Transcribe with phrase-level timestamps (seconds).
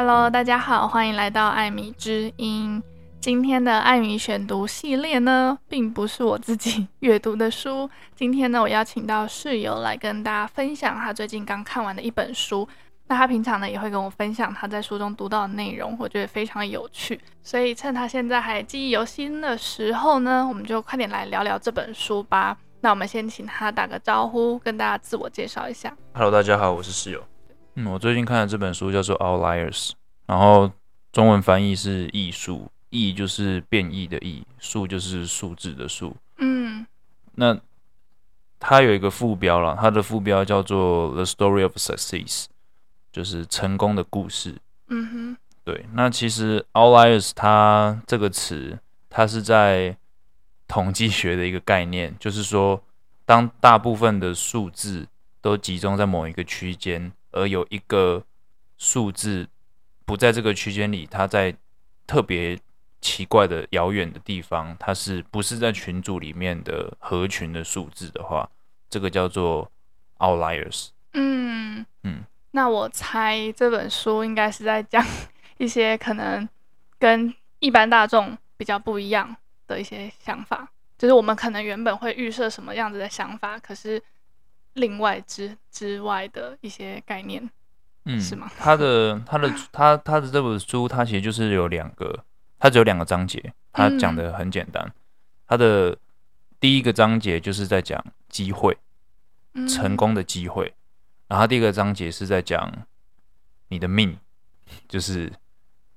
[0.00, 2.80] Hello，大家好，欢迎来到艾米之音。
[3.18, 7.90] 今天的艾米选读系列呢，并不是我自己阅读的书。
[8.14, 12.68] 今天呢，我邀请到室友来跟大家分享他最近刚看完的一本书。
[13.08, 17.20] 那他平常呢，也会跟我分享他在书中读到的内容，我觉得非常有趣。
[17.42, 22.56] 所以趁他现在还记忆犹新的时候呢，我们就快点来聊聊这本书吧。
[22.82, 25.92] 那我们先请他打个招呼，跟大家自我介绍一下。
[26.14, 27.20] Hello，大家好，我是室友。
[27.78, 29.90] 嗯，我最近看的这本书叫做《Outliers》，
[30.26, 30.72] 然后
[31.12, 32.70] 中文翻译是“艺术”。
[32.90, 36.16] 异就是变异的异，数就是数字的数。
[36.38, 36.86] 嗯，
[37.34, 37.60] 那
[38.58, 42.46] 它有一个副标了，它的副标叫做 The Story of Success，
[43.12, 44.56] 就是成功的故事。
[44.86, 45.84] 嗯哼，对。
[45.92, 48.78] 那其实 Outliers 它这个词，
[49.10, 49.94] 它是在
[50.66, 52.82] 统计学的一个概念，就是说，
[53.26, 55.06] 当大部分的数字
[55.42, 58.24] 都集中在某一个区间，而有一个
[58.76, 59.48] 数字
[60.04, 61.54] 不在这个区间里，它在
[62.06, 62.58] 特别
[63.00, 68.50] 奇怪的遥远的地方，它是不是在群组里面的合群的数字的话，
[68.90, 69.70] 这个叫做
[70.18, 70.88] outliers。
[71.12, 75.04] 嗯嗯，那我猜这本书应该是在讲
[75.58, 76.48] 一些可能
[76.98, 79.36] 跟一般大众比较不一样
[79.66, 84.02] 的一些想法，就是我们可能原本会预设什么样子的想法，可是
[84.74, 87.48] 另外之之外的一些概念，
[88.04, 88.50] 嗯，是吗？
[88.58, 92.24] 他的他的他他的这本书，它其实就是有两个。
[92.60, 94.92] 它只有两个章节，它讲的很简单。
[95.46, 95.96] 它的
[96.58, 98.76] 第一个章节就是在讲机会，
[99.68, 100.74] 成功的机会。
[101.28, 102.88] 然后第二个章节是在讲
[103.68, 104.18] 你的命，
[104.88, 105.32] 就是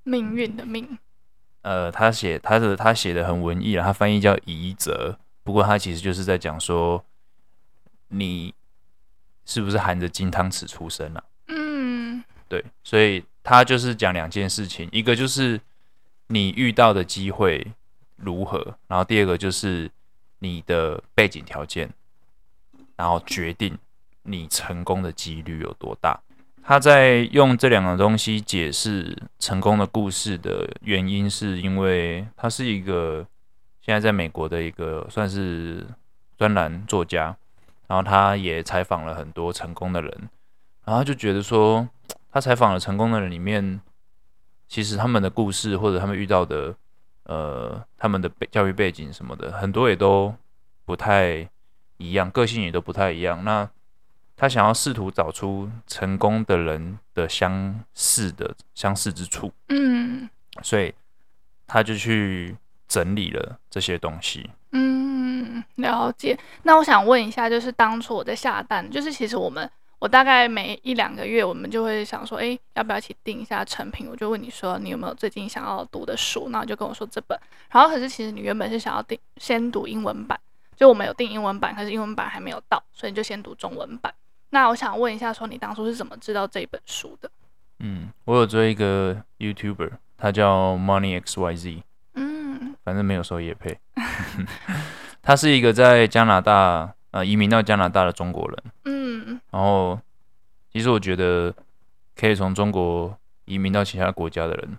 [0.04, 1.00] 命运的命。
[1.64, 5.18] 呃，他写他的他写的很文艺啊，他翻译叫遗泽。
[5.42, 7.04] 不过他其实就是在讲说，
[8.10, 8.54] 你
[9.46, 11.24] 是不是含着金汤匙出生了？
[11.48, 12.64] 嗯，对。
[12.84, 15.60] 所以他就是讲两件事情，一个就是。
[16.34, 17.74] 你遇到的机会
[18.16, 18.78] 如何？
[18.88, 19.92] 然后第二个就是
[20.40, 21.90] 你的背景条件，
[22.96, 23.78] 然后决定
[24.24, 26.18] 你成功的几率有多大。
[26.64, 33.28] 他在用这两个东西解释成功的故事的原因，是因为他是一个
[33.82, 35.86] 现在在美国的一个算是
[36.38, 37.36] 专栏作家，
[37.92, 40.30] 然后他也采访了很多成功的人，
[40.86, 41.90] 然后他就觉得说，
[42.32, 43.82] 他采访了成功的人里面。
[44.70, 46.74] 其实他们的故事，或者他们遇到的，
[47.24, 50.34] 呃，他们的背教育背景什么的，很多也都
[50.86, 51.46] 不太
[51.98, 53.44] 一样，个性也都不太一样。
[53.44, 53.70] 那
[54.38, 60.30] 他想要试图找出成功的人的相似的相似之处，嗯，
[60.64, 60.94] 所以
[61.68, 62.56] 他就去
[62.88, 64.50] 整理了这些东西。
[64.72, 66.38] 嗯，了解。
[66.64, 69.70] 那我想问一下，就是当初我在下单，就是其实我们。
[70.00, 74.08] 我大概每一两个月，我们就会想说，哎，要不要一起订一下成品？
[74.10, 76.50] 我就问你说，你有没有最近想要读的书？
[76.52, 77.40] 然后就跟我说这本。
[77.70, 80.40] 然后可是其实你原本是想要订先读英文版，
[80.76, 84.12] 就我们有订英文版，可是英文版还没有到，所以你就先读中文版。
[84.50, 87.30] 那我想问一下，说你当初是怎么知道这本书的？
[87.78, 91.84] 嗯，我有追一个 YouTuber，他叫 Money X Y Z，
[92.84, 93.78] 反正没有收叶配。
[95.22, 96.94] 他是一个在加拿大。
[97.12, 100.00] 呃，移民到加拿大的中国人，嗯，然后
[100.72, 101.54] 其实我觉得
[102.16, 104.78] 可以从中国移民到其他国家的人，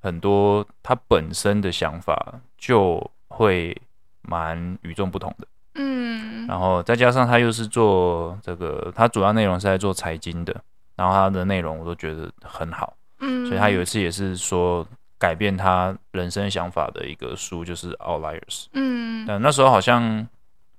[0.00, 3.76] 很多他本身的想法就会
[4.22, 10.54] 蛮与众不同的，嗯，然后再加上他又是做这个，他主要内容是在做财经的，
[10.94, 14.86] 然后他的内容我都觉得很好，嗯，所以他有一次也是说
[15.18, 18.40] 改变他人生想法的一个书就是《Outliers》，
[18.72, 20.26] 嗯，但那时候好像。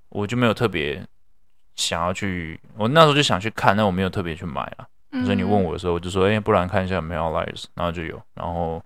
[0.08, 1.04] 我就没有特别
[1.74, 4.86] 想要去，我那时候就想去看，但我没有特别去买啊。
[5.10, 8.22] 嗯、所以你问我的时候，我就说，哎、欸，不然看一下有没有 Outliers，然后就有。
[8.34, 8.82] 然后，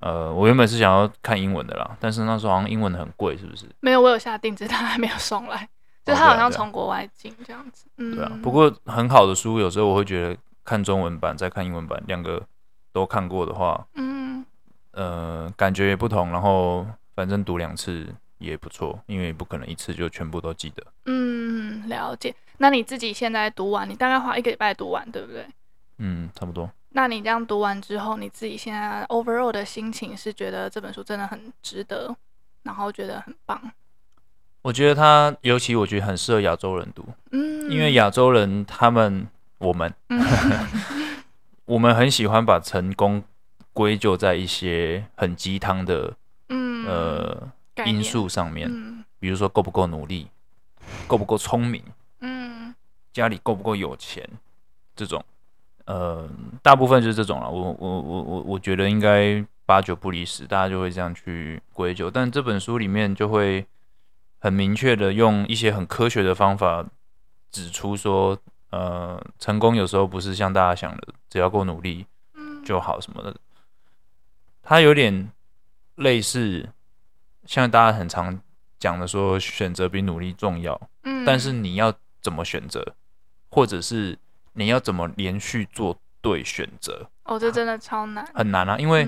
[0.00, 3.66] 呃，我原本是想要看英文的啦，但是那时候好像英文的很贵，是不是？
[3.80, 5.68] 没有，我有下定制，但还没有送来，
[6.04, 7.86] 就他好像从国外进这样子。
[7.96, 12.42] 对啊，对啊，嗯、不过很好的书，有时候我会觉得看中文版再看英文版，两个
[12.92, 14.15] 都看过的话，嗯，
[14.96, 16.32] 呃，感觉也不同。
[16.32, 16.84] 然后
[17.14, 18.12] 反正读两次。
[18.38, 20.86] 也不错，因为不可能一次就全部都记得。
[21.06, 22.34] 嗯，了解。
[22.58, 25.46] 那你自己现在读完，你大概花一个礼拜读完，对不对？
[25.96, 26.70] 嗯，差不多。
[26.90, 32.14] 那你这样读完之后，你自己现在 overall 的心情是觉得这本书真的很值得，
[32.64, 33.58] 然后觉得很棒。
[34.60, 37.06] 我觉得它，尤其我觉得很适合亚洲人读。
[37.30, 39.26] 嗯，因为亚洲人他们
[39.56, 40.20] 我们，嗯、
[41.64, 43.24] 我们很喜欢把成功
[43.76, 46.16] 归咎在一些很鸡汤的，
[46.48, 47.52] 嗯呃。
[47.84, 50.28] 因素上面，嗯、比如说够不够努力，
[51.06, 51.82] 够不够聪明，
[52.20, 52.74] 嗯，
[53.12, 54.26] 家里够不够有钱，
[54.94, 55.22] 这种
[55.84, 56.26] 呃，
[56.62, 57.50] 大部分就是这种了。
[57.50, 62.10] 我我我我我觉得应该八九不离十，大家就会这样去归咎。
[62.10, 63.66] 但这本书里面就会
[64.38, 66.82] 很明确的用一些很科学的方法
[67.52, 68.38] 指出说，
[68.70, 72.06] 呃，成功有时候不是像大家想的，只要够努力
[72.64, 73.36] 就好什么的。
[74.66, 75.30] 它有点
[75.94, 76.68] 类似
[77.44, 78.40] 像大家很常
[78.78, 80.78] 讲的说，选择比努力重要。
[81.04, 82.94] 嗯，但是你要怎么选择，
[83.48, 84.18] 或者是？
[84.58, 87.10] 你要怎么连续做对选择？
[87.24, 88.78] 哦，这真的超难，很难啊！
[88.78, 89.06] 因为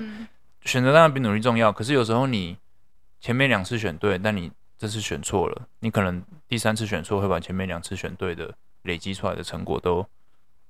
[0.61, 2.55] 选择当然比努力重要，可是有时候你
[3.19, 8.53] 前面两次选对，但你这次选错了，你可能第三次选错会把前面两次选对的
[8.83, 10.07] 累积出来的成果都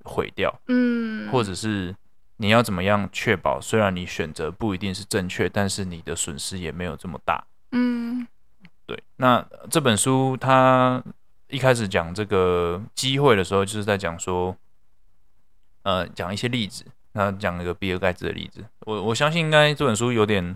[0.05, 0.57] 毁掉。
[0.69, 1.93] 嗯，或者是
[2.39, 7.45] 你要怎么样确保，虽然你选择不一定是正确，但是你的损失也没有这么大。
[7.71, 8.27] 嗯，
[8.85, 9.01] 对。
[9.17, 11.03] 那这本书它
[11.49, 14.57] 一开始讲这个机会的时候，就是在讲说。
[15.83, 16.83] 呃，讲一些例子，
[17.13, 20.55] 那讲一个比尔盖茨的例子，我我相信应该这本书有点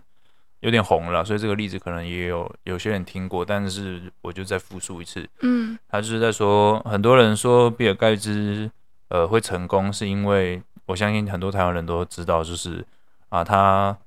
[0.60, 5.28] 有点红了，所以这个例子可能也有有些人听过，但是我就再复述一次。
[5.42, 8.70] 嗯，他就是在说，很多人说比尔盖茨
[9.08, 12.86] 呃会成功，是因为我相信很多台湾人都知道，就是
[13.30, 13.98] 啊他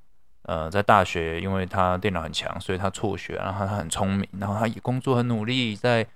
[0.43, 6.07] 呃在大学，因为他电脑很强，所以他辍学，然后他很聪明，然后他也工作很努力，在。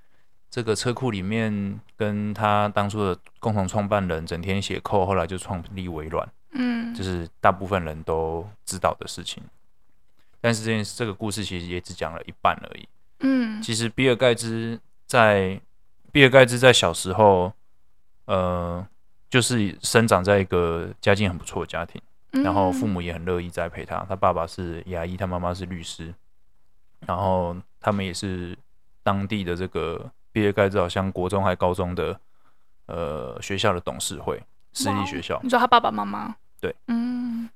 [0.54, 6.28] 这个车库里面，跟他当初的共同创办人整天写 code，后来就创立微软。
[6.52, 9.42] 嗯，就是大部分人都知道的事情。
[10.42, 12.86] 但是这件这个故事其实也只讲了一半而已。
[13.22, 15.58] 嗯，其实比尔盖茨在
[16.12, 17.54] 比尔盖茨在小时候，
[18.26, 18.86] 呃，
[19.32, 22.00] 就是生长在一个家境很不错的家庭，
[22.44, 24.06] 然后父母也很乐意栽培他。
[24.08, 26.14] 他爸爸是牙医，他妈妈是律师，
[27.08, 28.56] 然后他们也是
[29.02, 30.12] 当地的这个。
[30.34, 32.18] 毕业盖茨好像国中还高中的，
[32.86, 34.42] 呃，学校的董事会，
[34.72, 35.38] 私立学校。
[35.44, 36.34] 你说他爸爸妈妈？
[36.62, 37.50] 对，嗯。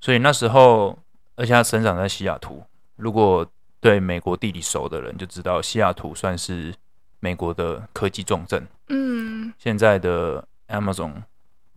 [0.00, 0.98] 所以那时候，
[1.36, 2.60] 而且他生长在西雅图。
[2.96, 3.48] 如果
[3.78, 6.74] 对美国地理熟的人就知道，西雅图算是
[7.20, 8.66] 美国的科技重镇。
[8.88, 9.54] 嗯。
[9.56, 11.22] 现在的 Amazon，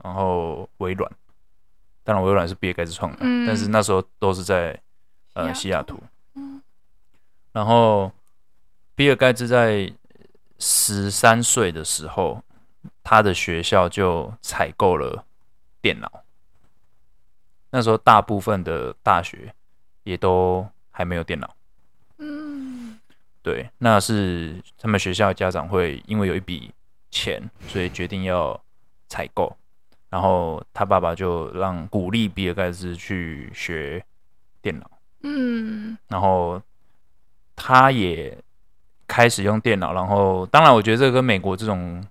[0.03, 1.11] 然后微软，
[2.03, 4.79] 当然微软是比尔盖茨创的，嗯，但是那时候都是在
[5.33, 5.99] 呃西雅图。
[6.35, 6.61] 嗯。
[7.53, 8.11] 然后，
[8.95, 9.91] 比尔盖茨在
[10.57, 12.41] 十三岁的时候，
[13.03, 15.25] 他的学校就采购了
[15.81, 16.23] 电脑。
[17.71, 19.53] 那时候，大部分的大学
[20.03, 21.55] 也都还没有电脑。
[22.19, 22.99] 嗯，
[23.41, 26.73] 对，那是他们学校家长会因为有一笔
[27.09, 28.61] 钱，所以决定要
[29.11, 29.53] 采购。
[30.09, 34.01] 然后他爸爸就让鼓励比尔盖茨去学
[34.61, 34.89] 电脑。
[35.23, 36.61] 嗯，然后
[37.55, 38.37] 他也。
[39.07, 42.01] 开始用电脑，然后当然，我觉得这跟美国这种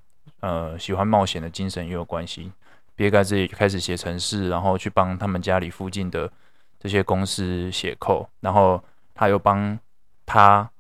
[0.41, 2.53] 呃喜欢冒险的精神也有关系。
[2.95, 6.31] 比尔盖茨也开始写程式，然后去帮他们家里附近的
[6.79, 9.79] 这些公司写 code，然后他又帮
[10.27, 10.71] 他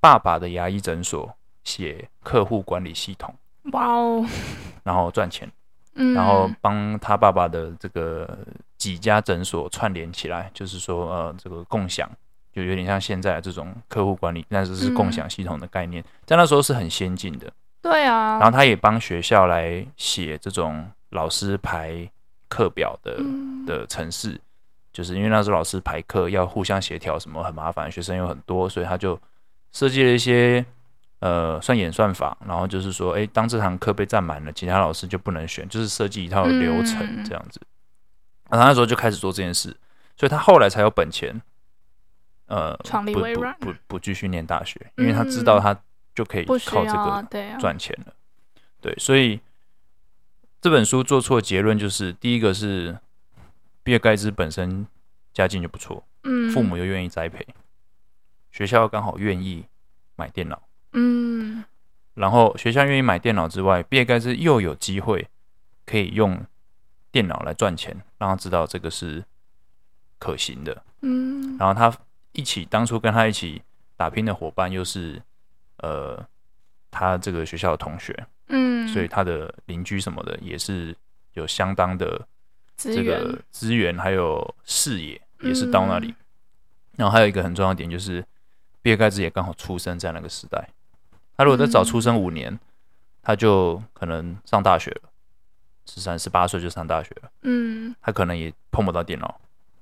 [0.00, 1.32] 爸爸的牙医诊所
[1.62, 3.32] 写客户管理系统。
[3.70, 4.26] 哇哦！
[4.82, 5.50] 然后赚钱，
[5.94, 8.38] 嗯，然后帮他爸爸的这个
[8.76, 12.10] 几家诊所串联起来，就是说呃这个共享。
[12.54, 17.50] 就有点像现在这种客户管理，但是是共享系统的概念，在那时候是很先进的。
[17.80, 18.38] 对啊。
[18.38, 22.06] 然后他也帮学校来写这种老师排
[22.50, 23.16] 课表的
[23.66, 24.38] 的程式，
[24.92, 29.18] 就是因为那时候老师排课要互相协调，什么很麻烦，学生有很多，所以他就
[29.72, 30.62] 设计了一些
[31.22, 37.60] 呃算演算法，然后就是说，哎，当这堂课被占满了，其他老师就不能选，就是设计一套流程这样子。
[38.50, 39.76] 然后他那时候就开始做这件事，
[40.16, 41.40] 所以他后来才有本钱。
[42.46, 45.74] 呃，创立微软，不不不，不继续念大学，因为他知道他
[46.14, 47.24] 就可以靠这个
[47.58, 48.12] 赚钱了。
[48.78, 49.40] 对，所以
[50.60, 52.98] 这本书做出的结论就是：第一个是
[53.82, 54.86] 比尔盖茨本身
[55.32, 57.46] 家境就不错，嗯，父母又愿意栽培，
[58.50, 59.64] 学校刚好愿意
[60.16, 60.60] 买电脑，
[60.92, 61.64] 嗯，
[62.14, 65.28] 然后学校愿意买电脑之外，比尔盖茨又有机会
[65.84, 66.44] 可以用
[67.10, 69.24] 电脑来赚钱，让他知道这个是
[70.18, 71.96] 可行的，嗯，然后他。
[72.34, 73.60] 一起当初跟他一起
[73.94, 75.20] 打拼的伙伴又是，
[75.80, 76.18] 呃，
[76.90, 80.96] 他这个学校的同学，嗯，所以他的邻居什么的也是
[81.34, 82.26] 有相当的
[82.74, 86.14] 这个资源，还有视野也是到那里。
[86.96, 88.24] 然后还有一个很重要的点就是，
[88.80, 90.70] 比尔盖茨也刚好出生在那个时代。
[91.42, 92.56] 他如果再早出生五年，
[93.20, 95.10] 他就可能上大学了，
[95.86, 99.40] 十三、十八岁就上大学了，嗯，他可能也碰不到电脑。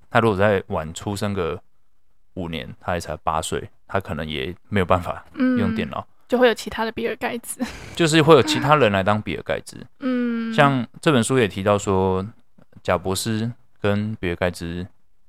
[0.09, 1.61] 他如果再晚出生个
[2.33, 7.61] 五年，他也才八岁，他可能也没有办法用电脑，就会有其他的比尔盖茨，
[7.95, 9.76] 就是会有其他人来当比尔盖茨。
[9.99, 12.26] 嗯，嗯，像这本书也提到说，
[12.83, 13.52] 贾博士
[13.83, 14.87] 跟比尔盖茨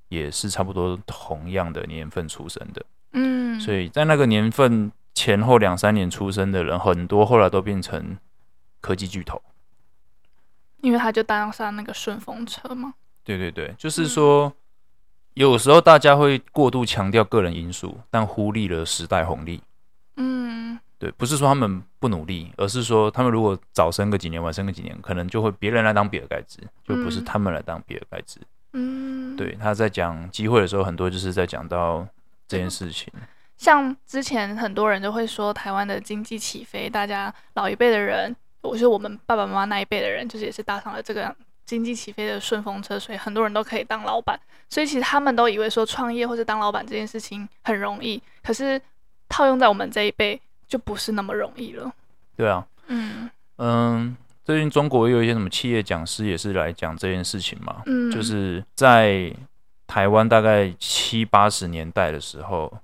[0.07, 2.85] 也是差不多同样的年份出生的。
[3.11, 4.89] 嗯，所以在那个年份
[5.21, 8.17] 前后两三年出生的人，很多后来都变成
[8.79, 9.39] 科技巨头，
[10.81, 12.95] 因为他就搭上那个顺风车嘛。
[13.23, 14.53] 对对对，就是说，嗯、
[15.35, 19.61] 有时候大家会过度强调个人因素，但忽略了时代红利。
[20.15, 28.39] 嗯，对，不是说他们不努力，而是说他们如果早生个几年，晚生个几年，可能就会别人来当比尔盖茨，就不是他们来当比尔盖茨。
[28.73, 32.07] 嗯，对，他在讲机会的时候，很多就是在讲到
[32.47, 33.13] 这件事情。
[33.61, 44.39] 像之前很多人都会说台湾的经济起飞，大家老一辈的人，我是我们爸爸妈妈那一辈的人，就是也是搭上了这个经济起飞的顺风车，所以很多人都可以当老板。
[44.67, 48.81] 所以其实他们都以为说创业或者当老板这件事情很容易，可是
[49.29, 51.93] 套用在我们这一辈就不是那么容易了。
[52.35, 59.31] 对啊，嗯嗯，最近中国也有一些什么企业讲师也是来讲这件事情嘛，嗯，就是在
[59.85, 62.75] 台湾大概七八十年代的时候。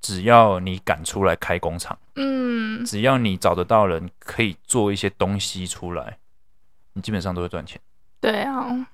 [0.00, 6.18] 只要你敢出来开工厂，嗯，只要你找得到人可以做一些东西出来，
[6.94, 7.80] 你基本上都会赚钱。
[8.20, 8.86] 对啊。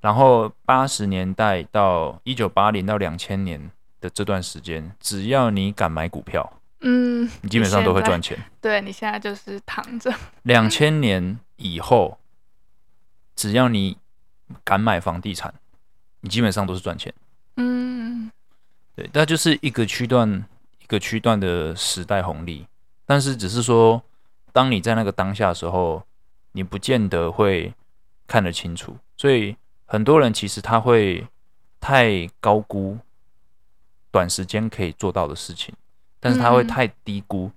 [0.00, 3.70] 然后八十年代到一九八零到两千年
[4.00, 8.36] 的这段时间，只要你敢买股票，嗯，你基本上都会赚钱。
[8.60, 10.12] 对，你现在就是躺着。
[10.42, 12.18] 两千年以后，
[13.36, 13.96] 只要你
[14.64, 15.54] 敢买房地产，
[16.20, 17.14] 你基本上都是赚钱。
[17.56, 18.28] 嗯。
[18.94, 20.44] 对，那就是一个区段
[20.78, 22.66] 一个区段的时代红利，
[23.06, 24.02] 但是只是说，
[24.52, 26.02] 当你在那个当下的时候，
[26.52, 27.72] 你不见得会
[28.26, 29.56] 看得清楚，所以
[29.86, 31.26] 很多人其实他会
[31.80, 32.98] 太高估
[34.10, 35.74] 短时间可以做到的事情，
[36.20, 37.50] 但是他会太低估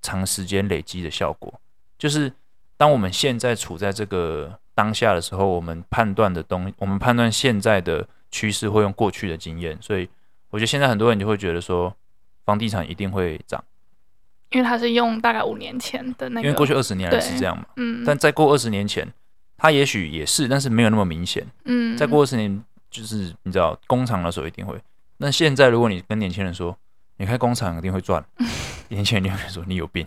[0.00, 1.52] 长时间累积的效果。
[1.98, 2.32] 就是
[2.76, 10.08] 当我们现在处在这个当下的时候，我们判断的东，我们判断现在的趋势会用过去的经验，所以。
[10.52, 11.92] 我觉得现在很多人就会觉得说，
[12.44, 13.64] 房地产一定会涨，
[14.50, 19.10] 因为它是用大概五年前的那个，因为过去二十年来是这样嘛，嗯，但再过二十年前，
[19.56, 24.78] 它也许也是，但是没有那么明显，嗯，再过二十年，就是你知道工厂的时候一定会，
[25.16, 26.76] 那现在如果你跟年轻人说，
[27.16, 28.22] 你开工厂一定会赚，
[28.90, 30.04] 年轻人就会说你有病，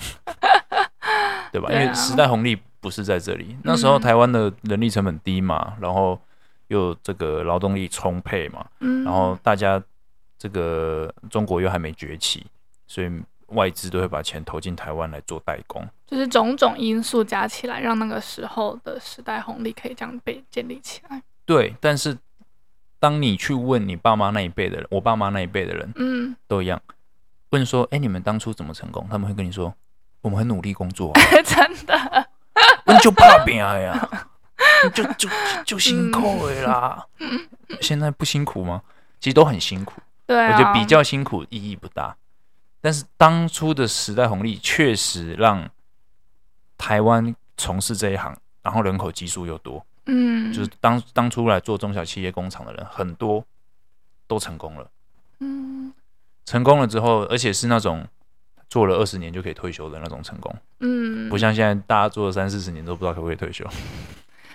[1.51, 1.71] 对吧？
[1.71, 6.21] 因为时代红利不是在这里，那时候台湾的人力成本低嘛，然后
[6.67, 9.81] 又这个劳动力充沛嘛，嗯，然后大家。
[10.37, 12.45] 这个中国又还没崛起，
[12.87, 13.09] 所以
[13.47, 21.21] 外资都会把钱投进台湾来做代工，就是种种因素加起来，让那个时候的时代红利可以这样被建立起来。
[21.45, 22.17] 对，但是
[22.99, 26.81] 当你去问你爸妈那一辈的人，我爸妈那一辈的人，嗯，都一样，
[27.51, 29.07] 问说，哎，你们当初怎么成功？
[29.09, 29.73] 他们会跟你说，
[30.21, 32.27] 我们很努力工作啊， 真的，
[32.87, 34.09] 你就怕病呀，
[34.93, 35.29] 就就
[35.63, 37.05] 就辛苦了啦。
[37.19, 37.47] 嗯，
[37.79, 38.81] 现在不辛苦吗？
[39.19, 40.01] 其实都很辛苦。
[40.27, 42.15] 对啊，我觉得比较辛苦意义不大，
[42.81, 45.69] 但是当初的时代红利确实让
[46.77, 53.45] 台湾从事这一行，然后人口基数又多，嗯，就是当当初来做中小企业工厂的人很多
[54.27, 54.89] 都成功了，
[55.41, 55.93] 嗯，
[56.45, 58.07] 成功了之后，而且是那种
[58.67, 63.63] 做了二十年就可以退休的那种成功，嗯，不像现在大家做了三四十年都不知道可不可以退休。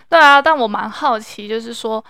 [0.09, 2.05] 对啊，但我蛮好奇，就是说。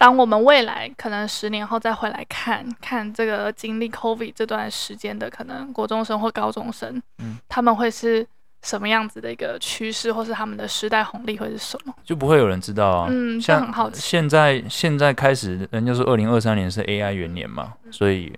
[0.00, 8.26] 当我们未来可能十年后再回来看看这个经历 COVID 这段时间的可能国中生或高中生，嗯，他们会是
[8.62, 11.94] 什么样子的一个趋势，或是他们的时代红利会是什么？
[12.02, 13.08] 就不会有人知道啊。
[13.10, 14.00] 嗯，像很好奇。
[14.00, 18.32] 现在现在开始，人家说二零二三年是 AI 元年嘛，所以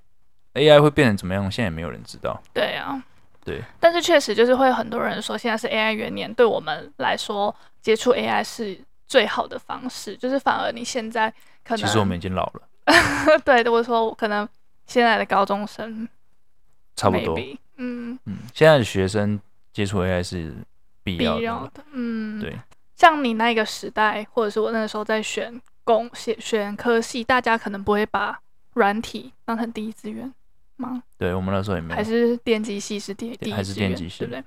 [0.55, 2.43] AI 会变成怎么样，现在也没有人知道。
[2.53, 3.01] 对啊，
[3.45, 3.63] 对。
[3.79, 8.77] 但是确实就是会有很多人说，现在是 AI 元年，对我们来说接触 AI 是
[9.07, 11.33] 最好的方式，就是反而你现在。
[11.65, 12.63] 可能其实我们已经老了，
[13.45, 14.49] 对，我说可能
[14.87, 16.09] 现在的高中生
[16.97, 17.39] 差不多，
[17.77, 19.41] 嗯嗯，现在的学生
[19.73, 20.55] 接触 AI 是
[21.03, 22.59] 必要的，嗯，对。
[22.95, 28.39] 像你那个时代，或者是我那个时候在选工选选科系，大家可能不会把
[28.75, 30.33] 软体当成第一志愿
[30.77, 31.03] 吗？
[31.19, 34.45] 对，我们那时候也没有，还是电机系是第第一志愿，还是电机系，对不对？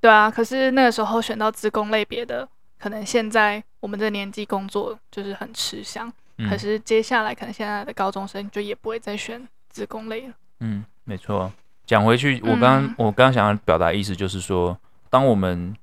[0.00, 6.12] 对啊，可是那个时候选到资工类别的，可能现在我们这个年纪工作就是很吃香。
[6.48, 10.34] 可是接下来可能现在的高中生就也不会再选资工类了。
[10.60, 11.50] 嗯，没错。
[11.86, 14.76] 讲回去，我刚我刚刚想要表达意思就是说，
[15.08, 15.74] 当我们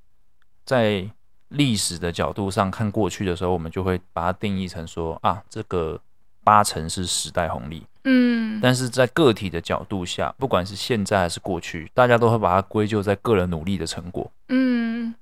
[0.65, 1.07] 在
[1.49, 5.99] 历史的角度上看过去的时候，我们就会把它定义成说啊，这个
[6.43, 7.85] 八成是时代红利。
[8.03, 8.59] 嗯。
[8.61, 14.29] 但是在个体的角度下，不管是现在还是过去，大家都会把它归咎在个人努力的成果。
[14.49, 15.15] 嗯。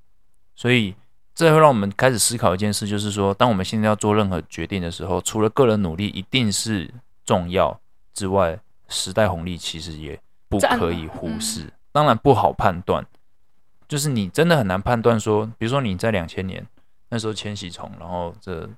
[0.56, 0.94] 所以
[1.34, 6.92] 这会让我们开始思考一件事，就是说，当我们现在要做任何决定的时候，除了个人努力一定是
[7.24, 7.80] 重要
[8.12, 8.58] 之外，
[8.88, 11.62] 时代红利其实也不可以忽视。
[11.62, 13.06] 嗯、当然不好判断，
[13.88, 16.66] 就是你真的很难判断说，比如说你在两千年
[17.08, 18.68] 那时候千禧虫，然后这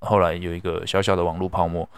[0.00, 1.88] 后来有一个小小的网络泡沫，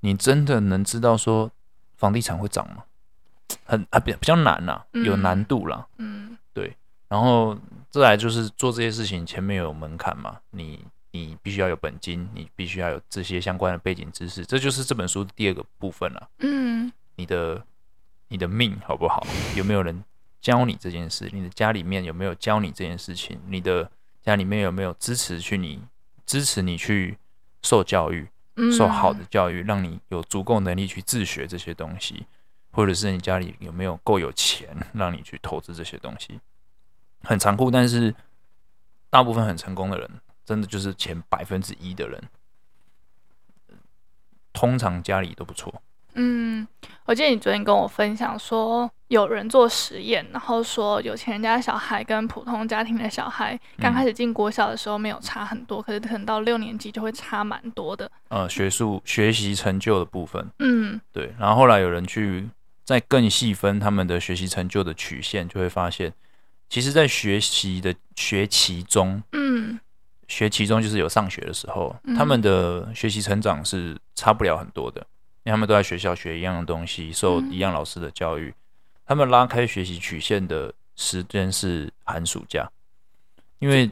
[0.00, 1.50] 你真的能知道说
[1.96, 2.82] 房地产会涨吗？
[3.64, 5.86] 很啊比比较难呐，有难度啦。
[5.98, 6.76] 嗯，对。
[7.08, 7.56] 然后
[7.92, 16.30] 再来就是做这些事情，前面有门槛嘛，你你必须要有本金，你必须要有这些相关的背景知识，这就是这本书第二个部分了。
[16.38, 17.62] 嗯，你的
[18.28, 19.26] 你的命好不好？
[19.54, 20.02] 有没有人
[20.40, 21.28] 教你这件事？
[21.34, 23.38] 你的家里面有没有教你这件事情？
[23.46, 23.90] 你的
[24.22, 25.82] 家里面有没有支持去你
[26.24, 27.18] 支持你去
[27.60, 28.26] 受教育，
[28.74, 32.24] 受好的教育，让你有足够能力去自学这些东西？
[32.70, 36.40] 或者是你家里有没有够有钱，让你去投资这些东西？
[37.22, 38.14] 很残酷，但是
[39.10, 40.10] 大部分很成功的人，
[40.44, 42.22] 真的就是前百分之一的人，
[44.52, 45.82] 通常家里都不错。
[46.14, 46.66] 嗯，
[47.04, 58.10] 我记得你昨天跟我分享说，有人做实验，然后说有钱人家小孩跟普通家庭的小孩，刚开始进国小的时候没有差很多，嗯、可是可能到六年级就会差蛮多的。
[58.28, 61.34] 呃，学术学习成就的部分，嗯，对。
[61.38, 62.48] 然后后来有人去。
[62.84, 66.12] 再更细分他们的学习成就的曲线，就会发现，
[66.72, 69.78] 其实，在学习的学期中，嗯，
[70.26, 75.06] 学期中就是有上学的时候，他们的学习成长是差不了很多的，
[75.44, 78.54] 因为他们都在学校学一样的东西，受一样老师的教育。
[79.04, 82.70] 他们拉开学习曲线的时间是寒暑假，
[83.58, 83.90] 因为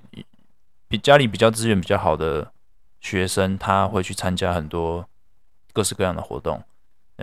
[0.88, 2.50] 比家里比较资源比较好的
[3.02, 5.06] 学生，他会去参加很多
[5.74, 6.64] 各式各样的活动。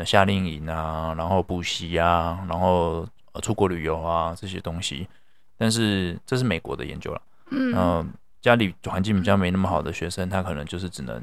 [0.06, 3.08] 夏令营啊，然后补习啊，然后
[3.42, 5.08] 出国旅游啊这些东西，
[5.58, 7.22] 但是这是美国的研究了。
[7.52, 8.06] 嗯，呃，
[8.42, 11.22] 家里环境比较没那么好的学生，他可能就是只能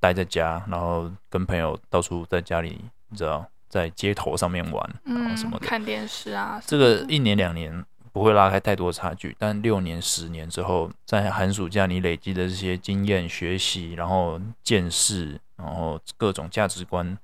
[0.00, 6.60] 待在家，然后跟朋友到处在家里，你知道，在街头上面玩，然后什么的，看电视啊。
[6.66, 17.16] 这个一年两年不会拉开太多差距，但六年十年之后，在寒暑假你累积的这些经验、学习，然后见识，然后各种价值观。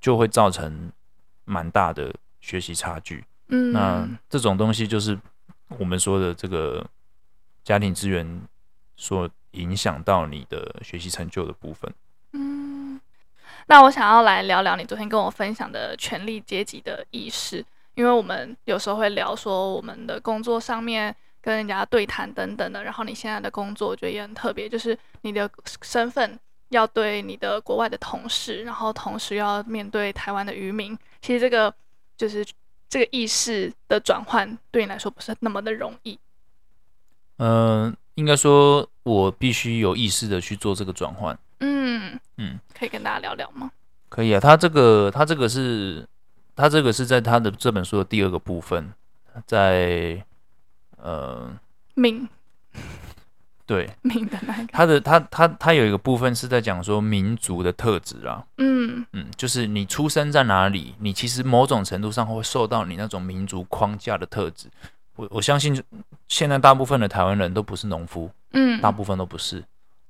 [0.00, 0.92] 就会造成
[1.44, 3.24] 蛮大的学习差距。
[3.48, 5.18] 嗯，那这种东西就是
[5.76, 6.84] 我们说的这个
[7.62, 8.42] 家庭资源
[8.96, 11.92] 所影响到你的学习成就的部分。
[12.32, 13.00] 嗯，
[13.66, 25.50] 那我想要来聊聊你昨天跟我分享的权力阶级的意识，因为我们有时候会聊说我们的工作上面跟人家对谈等等的，然后你现在的工作我觉得也很特别，就是你的
[25.82, 26.38] 身份。
[26.70, 31.74] 要对你的国外的同事，然后同时要面对台湾的渔民，其实这个
[32.14, 32.46] 就是
[32.88, 36.18] 这个意识的转换，对你来说不是那么的容易。
[37.36, 41.38] 嗯、呃，应该说，我必须有意识的去做这个转换。
[41.60, 43.70] 嗯嗯，可以跟大家聊聊吗？
[44.08, 46.06] 可以啊，他这个他这个是
[46.56, 48.92] 他这个是在他的这本书的第二个部分，
[49.46, 50.24] 在
[50.96, 51.50] 呃
[51.94, 52.28] 命。
[53.68, 64.68] 对，明的那个，他的他他他有一个部分是在讲说民族的特质啊，嗯嗯，就是你出生在哪里，你其实某种程度上会受到你那种民族框架的特质。
[65.16, 65.78] 我我相信
[66.28, 69.62] 现在大部分的台湾人都不是农夫，嗯，大部分都不是。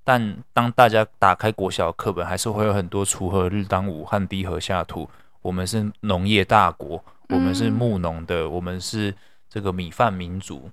[0.04, 5.10] 但当大家打开国小课本，还是会有很多锄禾日当午，汗滴禾下土。
[5.42, 9.12] 我们是农业大国，我们是务农的，嗯、我们是
[9.50, 10.70] 这个米饭民族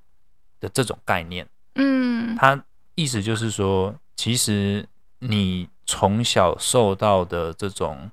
[0.59, 2.63] 的这种概念，嗯，他。
[2.95, 4.88] 意思就是说，其实
[5.19, 8.10] 你从小受到的这种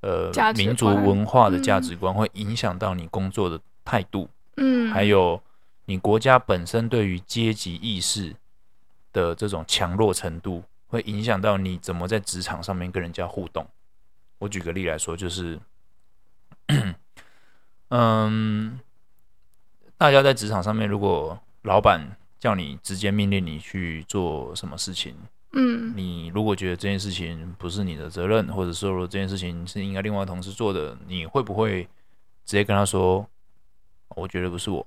[0.00, 5.40] 呃民族文化的价值观，会影响到你工作的态度，嗯，还有
[5.84, 8.34] 你国家本身对于阶级意识
[9.12, 13.66] 的这种强弱程度，会影响到你怎么在职场上面跟人家互动。
[14.38, 15.58] 我举个例来说，就是，
[17.88, 18.78] 嗯，
[19.96, 25.14] 大家在职场上面，如果老板叫你直接命令你去做什么事情，
[25.52, 31.84] 嗯，你如果觉得这件事情不是你的责任，或者说这件事情是应该另外同事做的，你会不会
[32.44, 33.26] 直接跟他说
[34.14, 34.86] ：“我觉得不是我，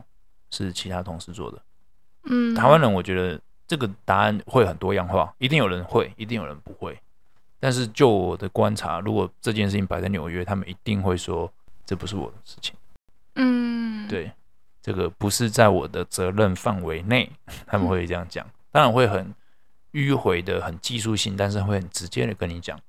[0.51, 1.61] 是其他同事做的。”
[2.25, 6.97] 嗯，台湾人我觉得这个答案会很多样化，一定有人会，一定有人不会。
[7.59, 11.51] 但是就我的观察，如果这件事情摆在纽约，他们一定会说
[11.85, 12.75] ：“这不是我的事情。”
[13.35, 14.31] 嗯，对。
[14.81, 17.29] 这个不是在我的责任范围内，
[17.67, 19.33] 他们会这样讲，当然会很
[19.93, 22.79] 迂回的、很技术性，但是会很直接的跟你讲，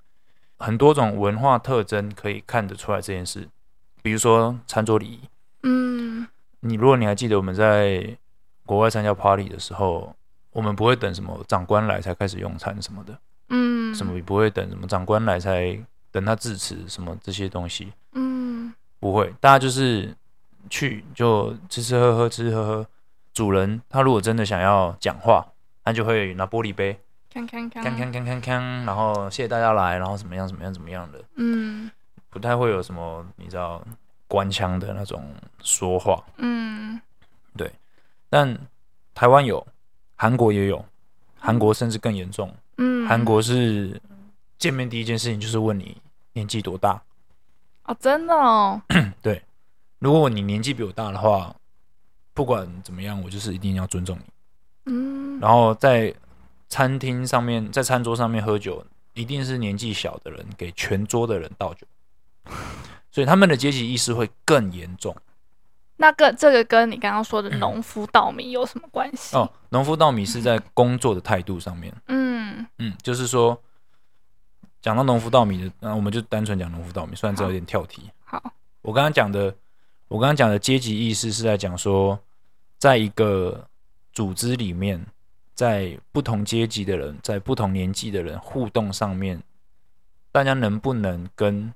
[0.58, 3.48] 很多种文化特征可以看得出来这件事，
[4.02, 5.20] 比如说餐桌礼仪。
[5.62, 6.26] 嗯，
[6.60, 8.16] 你如果你还记得我们在
[8.64, 10.14] 国外参加 party 的时候，
[10.52, 15.78] 我们不会等什么长官来才开始用餐什么的，嗯，什么也不会等什么长官来才
[16.10, 20.14] 等他致辞什么这些东西，嗯，不会，大家就是
[20.68, 22.86] 去就吃吃喝喝，吃吃喝喝。
[23.32, 25.46] 主人他如果真的想要讲话，
[25.84, 26.98] 他就会拿玻璃杯，
[27.32, 31.90] 看看看，看看看看看，然后谢谢大家来，然后怎么样怎么样怎么样的，嗯，
[32.28, 33.82] 不太会有什么你知道
[34.26, 35.24] 官腔的那种
[35.62, 37.00] 说话，嗯，
[37.56, 37.70] 对，
[38.28, 38.58] 但
[39.14, 39.64] 台湾有，
[40.16, 40.84] 韩国也有，
[41.38, 44.00] 韩国甚至更严重，嗯，韩国是
[44.58, 45.96] 见面第一件事情就是问你
[46.32, 47.00] 年纪多大，
[47.84, 48.82] 哦，真的哦，
[49.22, 49.42] 对，
[50.00, 51.54] 如果你年纪比我大的话。
[52.32, 54.24] 不管怎么样，我就是一定要尊重你。
[54.86, 56.14] 嗯，然后在
[56.68, 58.82] 餐厅上面，在餐桌上面喝酒，
[59.12, 61.86] 一定是年纪小的人给全桌的人倒酒，
[63.10, 65.14] 所以他们的阶级意识会更严重。
[65.96, 69.36] 那个这个跟你刚刚说的农夫稻米有什么关系？
[69.36, 71.92] 哦，农夫稻米是在工作的态度上面。
[72.06, 73.60] 嗯嗯，就是说，
[74.80, 78.08] 讲到农夫稻米的，那我们就单纯讲农夫稻米，虽然这有点跳题。
[78.24, 78.42] 好，
[78.80, 79.54] 我刚刚讲的，
[80.10, 82.20] 我刚刚讲的阶级意识是在讲说。
[82.80, 83.68] 在一个
[84.10, 85.04] 组织里面，
[85.54, 89.38] 在不同阶级的人，在不同年纪的人互动上面，
[90.32, 91.70] 大家能不能跟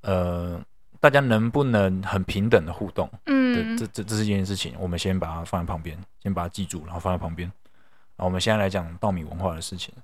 [0.00, 0.60] 呃，
[0.98, 3.08] 大家能不能很平等的互动？
[3.26, 7.46] 嗯，这这这是一件事情，我们先把它放在旁边，先把它记住，然后放在旁边。
[8.16, 9.94] 然后我们现在来讲稻米文化的事情。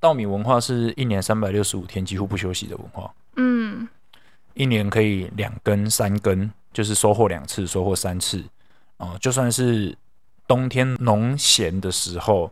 [0.00, 3.14] 稻米文化是一年三百六十五天几乎不休息的文化。
[3.36, 3.86] 嗯，
[4.58, 8.42] 一年可以两根三根，就是收获两次，收获三次。
[8.96, 9.96] 哦，就算是
[10.48, 12.50] 冬天农闲的时候，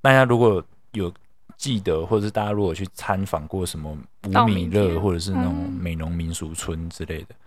[0.00, 0.62] 大家如果
[0.92, 1.12] 有
[1.56, 3.90] 记得，或者是大家如果去参访过什么
[4.22, 7.42] 五米乐，或者是那种美农民俗村之类的，嗯、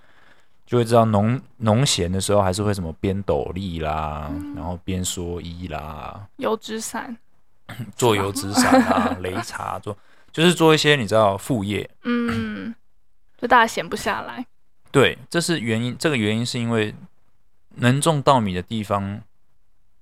[0.66, 7.16] 就会知道农农闲的时候还是会什么编斗笠啦，嗯、然后编蓑衣啦，油纸伞，
[7.96, 9.98] 做油纸伞啊， 擂茶做，
[10.34, 12.76] 就是做一些你知道副业，嗯，
[13.42, 14.46] 就大家闲不下来。
[14.92, 16.94] 对，这是原因，这个原因是因为。
[17.76, 19.22] 能种稻米的地方，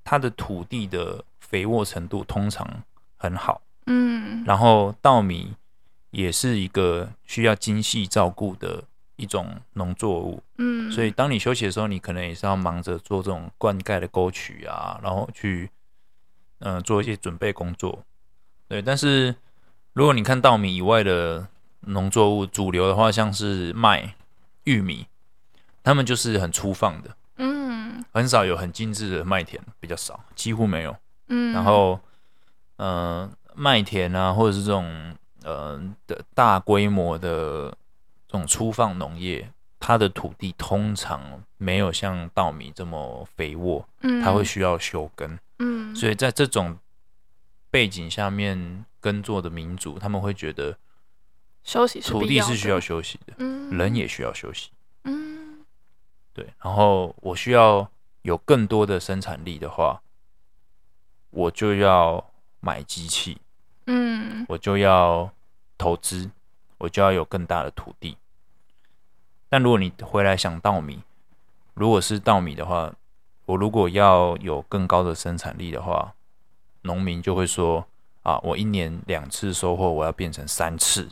[0.04, 2.68] 它的土地的肥沃程度通常
[3.18, 3.62] 很好。
[3.86, 5.54] 嗯，然后稻米
[6.10, 8.84] 也是一个需要精细照顾的
[9.18, 10.42] 一种农作物。
[10.58, 15.70] 嗯，所以当你休息的时候，你可能也是要忙着做这种灌溉的沟渠啊，然后去
[16.60, 18.04] 嗯、呃、做一些准备工作。
[18.68, 19.36] 对，但是
[19.94, 21.48] 如果你看稻米以外的
[21.88, 24.16] 农作物，主流的话像是麦、
[24.64, 25.08] 玉米，
[25.84, 27.16] 他们就是很粗放的。
[27.38, 30.96] 嗯，很少有很精致的麦田，比较少，几乎没有。
[31.28, 32.00] 嗯，然后，
[32.78, 37.70] 呃，麦田啊，或者是这种呃的大规模的
[38.28, 46.78] 这种粗放农业，它的土地通常没有像稻米这么肥沃，嗯，它会需要休耕，嗯，所以在这种
[47.70, 50.76] 背景下面耕作的民族，他们会觉得
[51.68, 54.72] 休息土地是需要休息的，嗯，人也需要休息。
[55.04, 55.66] 嗯
[56.34, 60.02] 对，然后我需要有更多的生产力的话，
[61.30, 63.38] 我就要买机器，
[63.86, 65.30] 嗯，我就要
[65.78, 66.32] 投资，
[66.78, 68.16] 我就要有更大的土地。
[69.50, 71.02] 但如果你回来想稻米，
[71.74, 72.94] 如果是稻米的话，
[73.46, 76.14] 我如果要有更高的生产力的话，
[76.84, 77.86] 农民就会说
[78.24, 81.10] 啊，我一年两次收获，我要变成三次，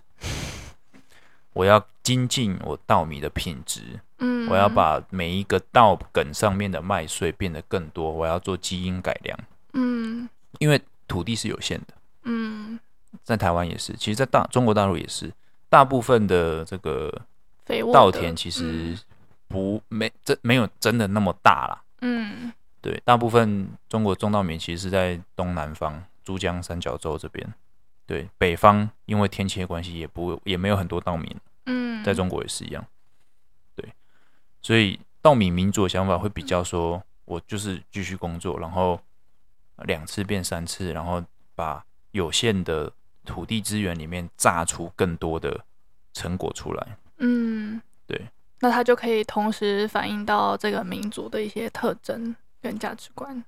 [1.54, 3.82] 我要精进我稻米的品质。
[4.20, 9.38] 嗯，我要把每一个稻梗上面的麦穗变得更多，我要做基因改良。
[9.74, 11.88] 嗯，因为土地是有限的。
[12.24, 12.80] 嗯，
[13.24, 15.30] 在台湾也是，其实，在大中国大陆也是，
[15.68, 17.12] 大部分的这个
[17.92, 18.98] 稻田其实
[19.50, 21.84] 不没真没有真的那么大啦。
[22.00, 27.54] 嗯，对，大部分中国种稻米其实是在东南方珠江三角洲这边。
[28.08, 31.36] 对，北方因为天气的关系，也不也没有很多稻米。
[31.66, 32.86] 嗯，在中国也是一样。
[33.76, 33.94] 对
[34.62, 39.00] 所以稻米民族的想法会比较说，我就是继续工作，然后
[39.86, 41.24] 两次变三次，然后
[41.56, 42.92] 把有限的
[43.26, 45.66] 土地资源里面榨出更多的
[46.14, 46.98] 成果出来。
[47.18, 48.30] 嗯，对。
[48.60, 53.44] 那它就可以同时反映到这个民族的一些特征跟价值观。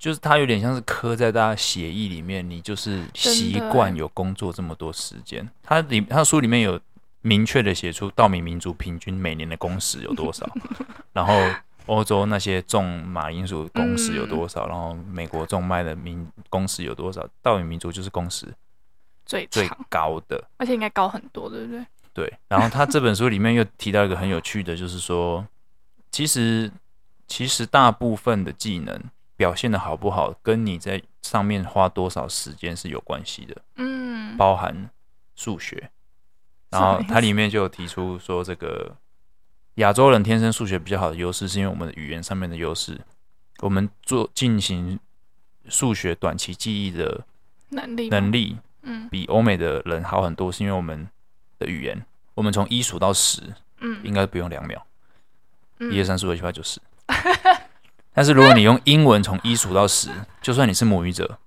[0.00, 5.48] 就是它有点像是刻在大家血液里面，你就是习惯有工作这么多时间。
[5.62, 6.80] 它里它书里面有。
[7.22, 10.48] 明确的写出稻米民族平均每年的工时有多少，
[11.12, 11.34] 然后
[11.84, 17.28] 欧洲那些种马铃薯的工时有多少，然后美国种麦的民工时有多少？
[17.42, 18.46] 稻米民族就是工时
[19.26, 21.84] 最最高的，而且应该高很多，对不对？
[22.14, 22.32] 对。
[22.48, 25.46] 然后他这本书里面又提到一个很有趣的，就是说，
[26.10, 26.72] 其实
[27.26, 28.98] 其实大部分的技能
[29.40, 33.56] 表现的好不好，跟你在上面花多少时间是有关系的。
[33.76, 34.90] 嗯，包含
[35.34, 35.90] 数学，
[36.68, 38.94] 然后它里面就有提出说，这个
[39.76, 43.00] 亚洲人天生数学比较好的优势，是因为我们的语言上面的优势，
[43.60, 45.00] 我们做进行
[45.70, 47.24] 数学短期记忆的
[47.70, 51.08] 能力能力，嗯，比欧美的人好很多，是因为我们
[51.58, 53.40] 的语言，我们从一数到十，
[53.78, 54.86] 嗯，应该不用两秒，
[55.90, 56.78] 一二三四五六七八九十。
[58.12, 60.10] 但是如果你用英文从一数到十，
[60.42, 61.38] 就算你是母语者，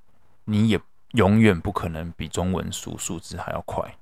[0.46, 0.80] 你也
[1.12, 3.96] 永远不可能比中文数数字还要快。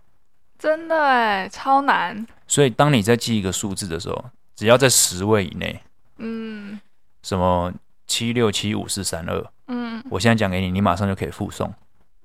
[0.59, 2.25] 真的哎，超难。
[2.47, 5.81] 所以当你在记一个数字的时候，只要在十位以内，
[6.17, 6.79] 嗯，
[7.23, 7.73] 什么
[8.05, 11.73] 七六七五四三二，嗯，我现在讲给你，你马上就可以附送。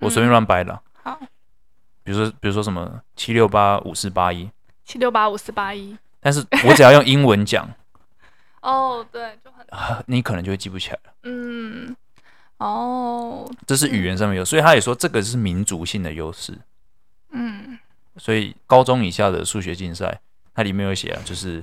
[0.00, 0.82] 我随便乱掰了。
[1.02, 1.18] 好，
[2.04, 4.50] 比如说，比如说什么七六八五四八一，
[4.84, 5.96] 七六八五四八一。
[6.20, 7.66] 但是我只要用英文讲。
[8.66, 11.12] 哦，对，就很，你可能就会记不起来了。
[11.22, 11.94] 嗯，
[12.58, 16.58] 哦，这是语言上面有，所以他也说这个是民族性的优势。
[17.30, 17.78] 嗯，
[18.16, 20.20] 所以高中以下的数学竞赛，
[20.52, 21.62] 它里面有写啊，就是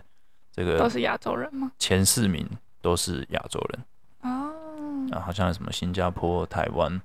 [0.53, 1.73] 这个都是亚洲人吗？
[1.77, 2.49] 前四名
[2.81, 3.85] 都是亚洲人。
[4.21, 4.53] 哦，
[5.11, 7.01] 啊，好像什么新加坡、台湾、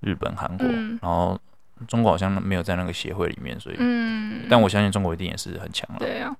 [0.00, 1.40] 日本、韩国，然后
[1.86, 6.00] 中国好像没有在那个协会里面，所以，嗯，但我相信中国一定也是很强了。
[6.00, 6.34] 对啊。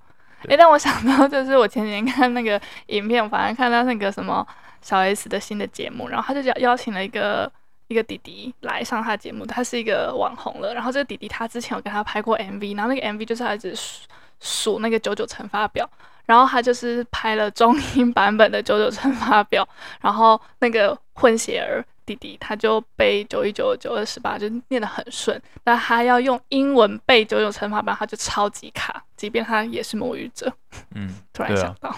[0.47, 4.45] 哎，但我想到就是我前几天看那个影片，反正看到那个什么
[4.81, 7.51] 小 S 的新的节目，然后他就邀邀请了一个
[7.87, 10.73] 一个弟弟来上他节目，他是一个网红了。
[10.73, 14.07] 然后这个弟弟他之前有跟他拍过 MV，然后那个 MV 就是他一直数
[14.39, 15.89] 数那个九九乘法表，
[16.25, 19.67] 然后他就是拍了中 英版本的九九乘法表，
[20.01, 21.83] 然后那个混血儿。
[22.09, 25.39] 弟弟他就背九一九九二十八，就念得很顺。
[25.63, 30.51] 但他要用英文背九九乘法表，他就超级卡，即便他也是母语者。
[30.95, 31.97] 嗯， 突然想到，啊、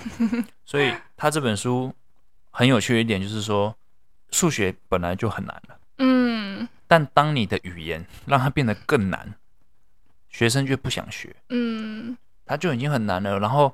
[0.66, 1.94] 所以他这本书
[2.50, 3.74] 很有趣的一点就是说，
[4.32, 5.80] 数学本来就很难了。
[6.00, 9.34] 嗯，但当你的语言让它变得更难，
[10.30, 11.34] 学生就不想学。
[11.50, 13.74] 嗯，他就已经很难了，然后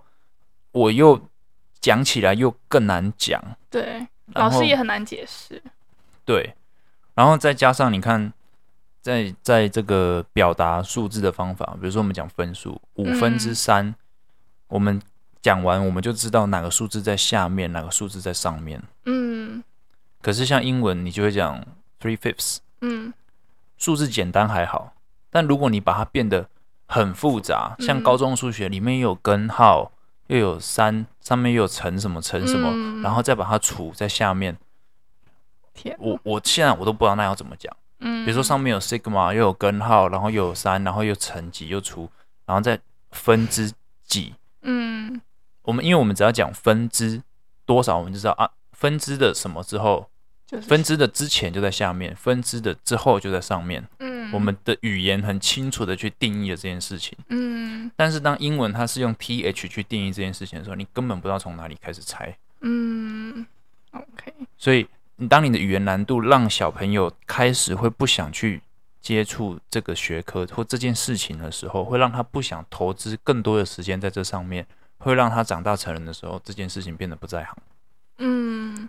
[0.71, 1.19] 我又
[1.79, 3.41] 讲起来又更难讲。
[3.71, 5.59] 对，老师也很难解释。
[6.27, 6.53] 对，
[7.15, 8.33] 然后再加上你看，
[9.01, 13.95] 在在这个表达数字的方法，比如说我们讲分数，五分之三，嗯，
[14.67, 15.01] 我们
[15.41, 18.83] 讲完我们就知道哪个数字在下面，哪个数字在上面。
[19.05, 19.63] 嗯。
[20.21, 21.65] 可是像英文，你就会讲
[22.01, 22.57] three fifths。
[22.81, 23.13] 嗯。
[23.77, 24.93] 数字简单还好，
[25.29, 26.49] 但如果你把它变得
[26.87, 29.93] 很复杂，像高中数学里面又有根号，
[30.27, 34.57] 又有三，上面又有乘什么乘什么，嗯，然后再把它除在下面。
[35.99, 42.09] 我我现在我都不知道那要怎么讲，嗯，比如说上面有 sigma，又有根号，然后又有三，然后又乘几又除，
[42.45, 42.79] 然后再
[43.11, 43.71] 分之
[44.05, 45.19] 几，嗯，
[45.63, 47.21] 我们因为我们只要讲分之
[47.65, 50.09] 多少，我们就知道啊，分之的什么之后，
[50.61, 63.45] 分之的之前就在下面，分之的之后就在上面，嗯，我们的语言很清楚的去定义了这件事情，嗯，但是当英文它是用 th 去定义这件事情的时候，你根本不知道从哪里开始猜，嗯
[63.91, 64.87] ，OK，所以。
[65.19, 68.61] 你当你的语言难度让小朋友开始会不想去
[69.01, 74.67] 接触这个学科或这件事情的时候，会让他不想投资更多的时间在这上面，
[74.99, 77.57] 会让他长大成人的时候，这件事情变得不在行。
[78.19, 78.87] 嗯，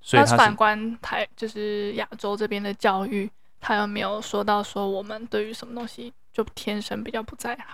[0.00, 3.30] 所以他反观台就是亚洲这边的教育，
[3.60, 7.64] 他有没有说到说我们对于什么东西就天生比较不在行？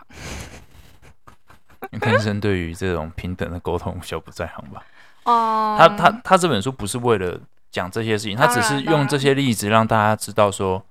[1.99, 4.85] 天生对于这种平等的沟通比较不在行吧？
[5.25, 7.41] 哦、嗯，他他他这本书不是为了。
[7.77, 10.83] 讲这些事情，他只是用这些例子让大家知道说，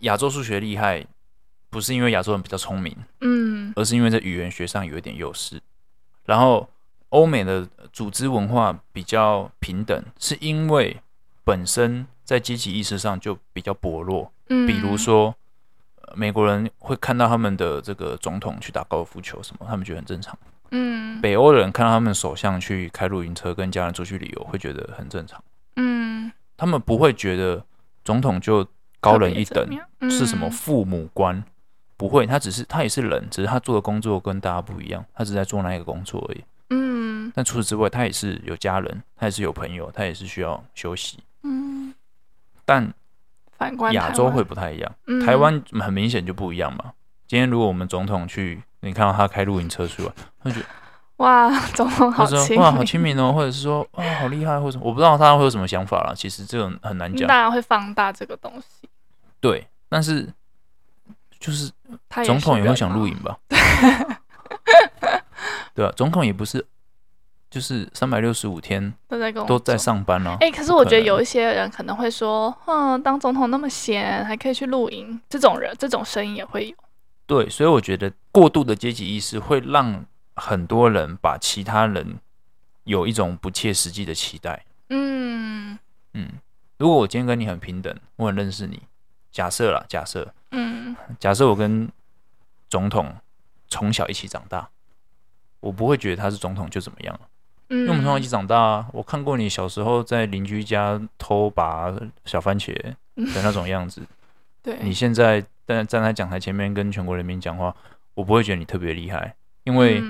[0.00, 1.06] 亚洲数学厉害，
[1.70, 5.58] 不是因为亚洲人比较聪明，嗯，而是因为在语言学上有一点优势。
[6.26, 6.68] 然后
[7.08, 10.98] 欧美的组织文化比较平等，是因为
[11.44, 14.30] 本身在阶级意识上就比较薄弱。
[14.50, 15.34] 嗯，比如说
[16.14, 20.38] 美国人会看到他们的这个总统去打高尔夫球什么，他们觉得很正常。
[20.72, 25.42] 嗯，北欧的人看到他们首相去开露营车跟家人出去旅游，会觉得很正常。
[25.78, 27.64] 嗯，他们不会觉得
[28.04, 28.66] 总统就
[29.00, 29.64] 高人一等，
[30.00, 31.42] 嗯、是什么父母官？
[31.96, 36.44] 不会，他只是他也是人，只是他做的工作跟大家不一样，他只是在做那一个工作而已。
[36.70, 41.18] 嗯，但除此之外，他也是有家人，他也是有朋友，他也是需要休息。
[41.44, 41.94] 嗯，
[42.64, 42.92] 但
[43.56, 46.92] 反观亚洲会不太一样，台湾很明显就不一样嘛。
[47.26, 50.12] 今天如果我们总统去，你看到他开露营车出来，
[50.42, 50.60] 他就。
[51.18, 52.60] 哇，总统好亲民！
[52.60, 56.12] 哇，好亲民哦， 或者是说，哇，好厉害，或者我不知道他会有什么想法啦。
[56.14, 57.28] 其实这种很难讲。
[57.28, 58.88] 当然会放大这个东西。
[59.40, 60.28] 对，但是
[61.38, 61.70] 就是
[62.24, 63.36] 总统也会想录影吧？
[65.74, 66.64] 对啊，总统也不是
[67.50, 70.36] 就是三百六十五天都在工都在上班呢、啊。
[70.40, 76.74] 哎、欸，可是我觉得有一些人可能会说，嗯，当总统那么闲，还可以去露营，这种人这种声音也会有。
[77.26, 80.04] 对，所以我觉得过度的阶级意识会让
[80.38, 82.18] 很多人把其他人
[82.84, 84.64] 有一种不切实际的期待。
[84.88, 85.78] 嗯。
[86.14, 86.26] 嗯，
[86.78, 88.82] 如果我今天跟你很平等，我很认识你，
[89.30, 91.86] 假设啦，假设，嗯，假设我跟
[92.70, 93.14] 总统
[93.68, 94.68] 从小一起长大，
[95.60, 97.20] 我不会觉得他是总统就怎么样，
[97.68, 104.02] 嗯，因为我们从小一起长大啊，我看过你小时候在邻居家偷拔小番茄的那种样子，
[104.62, 107.76] 对，你现在站站在讲台前面跟全国人民讲话，
[108.14, 110.02] 我不会觉得你特别厉害，因为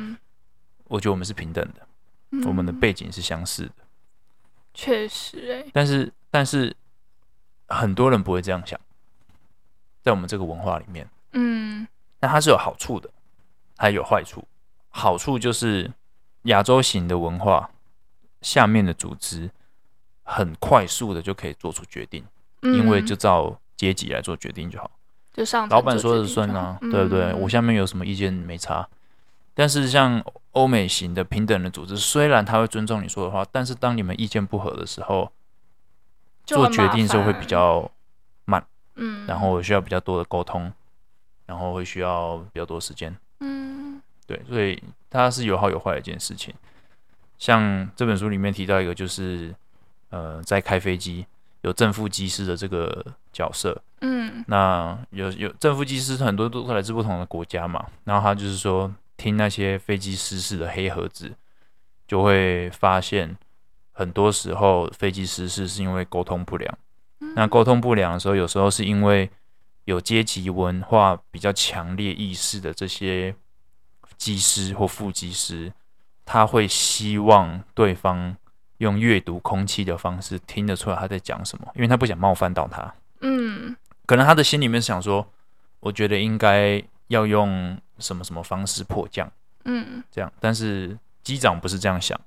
[0.89, 1.87] 我觉得我们是平等的，
[2.33, 3.85] 嗯，我们的背景是相似的，
[4.75, 6.75] 确实哎，但是但是
[7.69, 8.79] 很多人不会这样想，
[10.03, 11.87] 在我们这个文化里面，嗯，
[12.21, 13.09] 那它是有好处的，
[13.77, 14.43] 还有坏处。
[14.91, 15.93] 好处就是
[16.45, 17.71] 亚洲型的文化，
[18.41, 19.51] 下面的组织
[20.23, 22.25] 很快速的就可以做出决定，
[22.63, 24.91] 嗯、因为就照阶级来做决定就好，
[25.35, 27.33] 就上老板说了算啊，嗯、对不对？
[27.35, 28.89] 我下面有什么意见没差。
[29.59, 35.33] 但是像欧美型的平等的组织，虽然他会尊重你说的话，但是当你们意见不合的时候，
[36.47, 37.91] 做决定的时候会比较
[38.45, 40.73] 慢，嗯，然后需要比较多的沟通，
[41.47, 46.55] 然后会需要比较多时间，嗯，对，所以它是有好有坏的一件事情。
[47.37, 49.53] 像这本书里面提到一个，就是
[50.11, 51.27] 呃，在开飞机
[51.63, 58.95] 有正副机师的这个角色，嗯，那有有正副机师很多都来自不同的国家嘛，然后他就是说。
[59.19, 61.35] 听那些飞机失事的黑盒子，
[62.07, 63.37] 就会发现
[63.93, 66.79] 很多时候飞机失事是因为沟通不良。
[67.35, 69.29] 那沟通不良的时候，有时候是因为
[69.85, 73.35] 有阶级文化比较强烈意识的这些
[74.17, 75.73] 机师或副机师，
[76.25, 78.37] 他会希望对方
[78.77, 82.95] 用阅读空气的方式听得出来他在讲什么，因为他不想冒犯到他。
[83.21, 83.77] 嗯，
[84.07, 85.29] 可能他的心里面想说，
[85.81, 87.77] 我觉得应该要用。
[87.99, 89.31] 什么什么方式迫降？
[89.65, 92.19] 嗯，这样，但是机长不是这样想，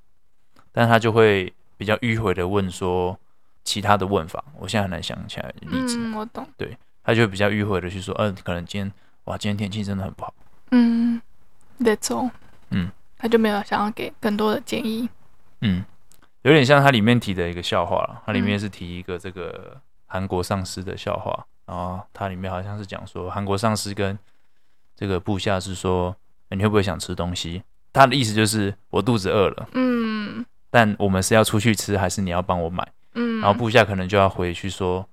[0.70, 3.18] 但他就会比较迂回的问说
[3.64, 5.96] 其他的问法，我现在很难想起来例子。
[5.98, 6.46] 嗯，我懂。
[6.56, 8.92] 对，他就会比较迂回的去说，嗯、呃，可能今天
[9.24, 10.34] 哇，今天天气真的很不好。
[10.70, 11.20] 嗯
[11.80, 12.30] ，That's all。
[12.70, 15.08] 嗯，他就没有想要给更多的建议。
[15.60, 15.84] 嗯，
[16.42, 24.18] 有点像他里面提的一个笑话了，他里面是提一个这个韩国上司的笑话，然后它里面好像是讲说韩国上司跟
[24.96, 26.14] 这个部下是说，
[26.50, 27.62] 你会不会想吃东西？
[27.92, 32.86] 他的意思就是我肚子饿了，嗯，但我们是要出去吃，还是你要帮我买？
[33.14, 35.06] 嗯，然后部下可能就要回去说，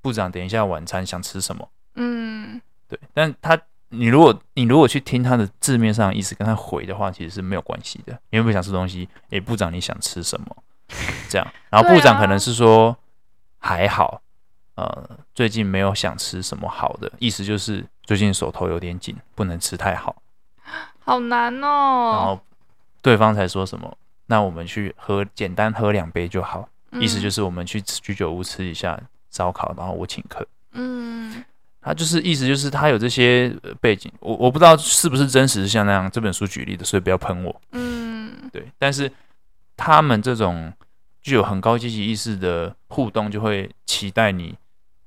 [0.00, 1.68] 部长，等一下晚餐想吃什么？
[1.96, 2.98] 嗯，对。
[3.12, 8.16] 但他，你如果你如果去听他的字面上的意思，跟他回的话，其实是没有关系的。
[8.30, 9.08] 你会不会想吃东西？
[9.30, 10.56] 诶，部长，你想吃什么？
[11.28, 12.96] 这样，然后部长可能是说
[13.58, 14.22] 还好，
[14.80, 17.84] 呃，最近没有想吃什么好的，意思就是。
[18.02, 20.20] 最近手头有点紧，不能吃太好，
[21.04, 22.10] 好难哦。
[22.12, 22.40] 然后
[23.00, 23.96] 对方才说什么？
[24.26, 26.68] 那我们去喝，简单喝两杯就好。
[26.90, 30.44] 嗯、意思就是我们去居酒屋吃一下烧烤，然后我请客。
[30.72, 31.44] 嗯，
[31.80, 33.48] 他就是意思就是他有这些
[33.80, 37.60] 背景，我我不知道是不是真实像那样这本书举例的，所以不要喷我。
[37.70, 38.66] 嗯，对。
[38.76, 39.08] 但是
[39.76, 40.72] 他们这种
[41.22, 44.58] 具有很高积极意识的互动，就会期待你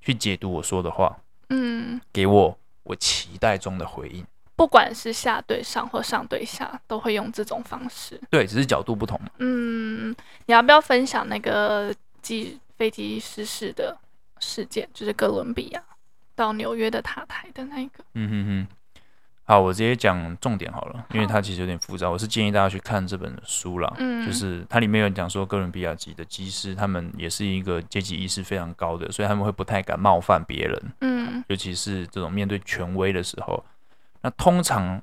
[0.03, 1.17] 去解读我说的话。
[1.49, 2.59] 嗯，给我。
[2.83, 4.25] 我期待中的回应，
[4.57, 8.19] 不管是下对上或上对下，都会用这种方式。
[8.29, 9.29] 对，只是角度不同嘛。
[9.37, 10.13] 嗯，
[10.47, 13.97] 你要不要分享那个机飞机失事的
[14.41, 14.85] 事件？
[14.93, 15.81] 就是哥伦比亚
[16.35, 18.03] 到纽约的塔台的那个。
[18.15, 18.75] 嗯哼哼。
[19.45, 22.09] 好，我直接讲重点好了，因为它其实有点复杂。
[22.09, 23.93] 我是建议大家去看这本书啦。
[23.97, 30.81] 嗯，就是它里面有讲说，哥伦比亚籍的机师，他们也是一个阶级意识非常高的，所以他们会不太敢冒犯别人。
[31.01, 33.61] 嗯，尤其是这种面对权威的时候，
[34.21, 35.01] 那通常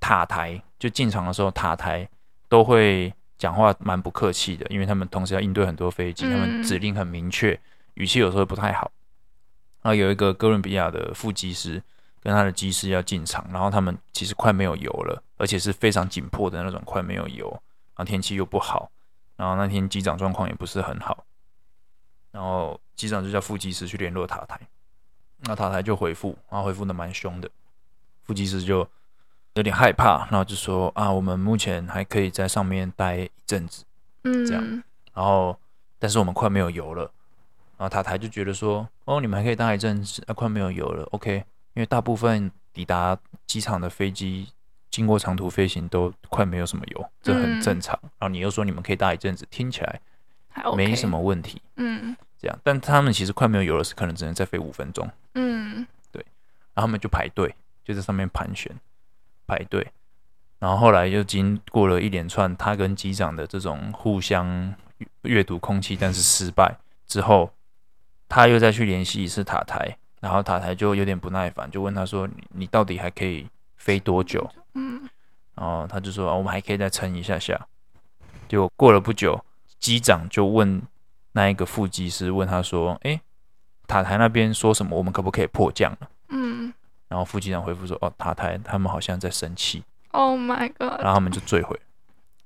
[0.00, 2.08] 塔台就进场的时候，塔台
[2.48, 7.56] 都会讲话蛮不客气的，因为他们同时要应对很多飞机，他们指令很明确，
[7.94, 8.90] 语气有时候不太好。
[9.82, 11.80] 然后有一个哥伦比亚的副机师。
[12.22, 18.90] 跟他的机师要进场，然后他们其实快没有油了，而且是非常紧迫的那种，快没有油，然后天气又不好，
[19.36, 21.24] 然后那天机长状况也不是很好，
[22.30, 24.60] 然后机长就叫副机师去联络塔台，
[25.38, 27.48] 那塔台就回复，然后回复的蛮凶的，
[28.22, 28.86] 副机师就
[29.54, 33.84] 有点害怕，然后就说啊，我们目前还可以在上面待一阵子，
[34.24, 34.62] 嗯，这样，
[35.14, 35.58] 然后
[35.98, 37.02] 但是我们快没有油了，
[37.78, 41.42] 然后塔台就觉得说，哦，你们还可以待一阵子，啊，快没有油了，OK。
[41.74, 43.16] 因为大部分抵达
[43.46, 44.48] 机场的飞机
[44.90, 47.98] 经过长途飞行都快没有什么油，这很正常。
[48.02, 50.00] 嗯、然后你又说你们可以搭一阵子，听起来
[50.76, 51.62] 没什么问题。
[51.76, 55.08] 嗯，这样，但他们其实快没有油了，是可能只能再飞五分钟。
[55.34, 56.24] 嗯，对。
[56.74, 57.54] 然后他们就排队，
[57.84, 58.74] 就在上面盘旋
[59.46, 59.86] 排队。
[60.58, 64.74] 然后后来又经过了一连串他跟机长的这种互相
[65.22, 67.52] 阅读空气，但是失败之后，
[68.28, 73.48] 他又再去联系一次塔台，然后塔台就有点不耐烦，就问他说：“你你到底还可以？”
[73.80, 74.46] 飞多久？
[74.74, 75.08] 嗯，
[75.54, 77.58] 然后他就说：“我们还可以再撑一下下。”
[78.46, 79.42] 结果过了不久，
[79.78, 80.82] 机长就问
[81.32, 83.18] 那一个副机师，问他说：“哎，
[83.86, 84.94] 塔台那边说什么？
[84.98, 86.70] 我们可不可以迫降了？”嗯，
[87.08, 89.82] 然后副机长回复说：“哦，塔台他们好像在生气。
[90.10, 91.00] ”Oh my god！
[91.00, 91.80] 然后他们就坠毁。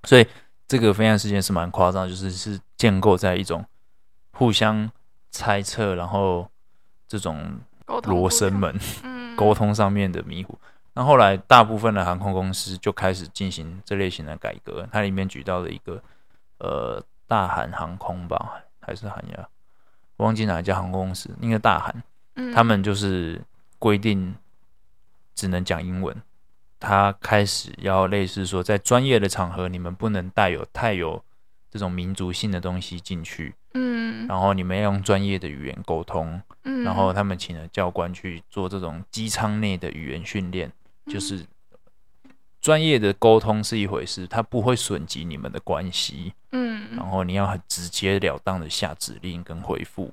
[0.05, 0.25] 所以
[0.69, 3.65] 这个飞案事件是蛮夸张，就是是建构在一种
[4.35, 4.89] 互相
[5.33, 6.49] 猜测，然后
[7.07, 7.61] 这种
[8.05, 8.79] 罗生门
[9.37, 10.59] 沟通上面的迷糊。
[10.95, 14.89] 那后来，大部分的航空公司就开始进行这类型的改革。
[14.93, 16.01] 它里面举到了一个，
[16.59, 19.49] 呃，大韩航空吧，还是韩亚，
[20.19, 22.03] 忘记哪一家航空公司，应该大韩。
[22.37, 23.43] 嗯，他们就是
[23.81, 24.37] 规定
[25.35, 26.17] 只能讲英文。
[26.79, 31.25] 他开始要类似说，在专业的场合，你们不能带有太有
[31.71, 33.55] 这种民族性的东西进去。
[33.75, 36.41] 嗯，然后你们要用专业的语言沟通。
[36.65, 40.73] 嗯，然后他们请了教官去做这种机舱内的语言训练。
[41.07, 41.45] 就是
[42.63, 46.33] 专业的沟通是一回事，它不会损及你们的关系。
[46.53, 50.11] 嗯，然后你要很直截了当的下指令跟回复。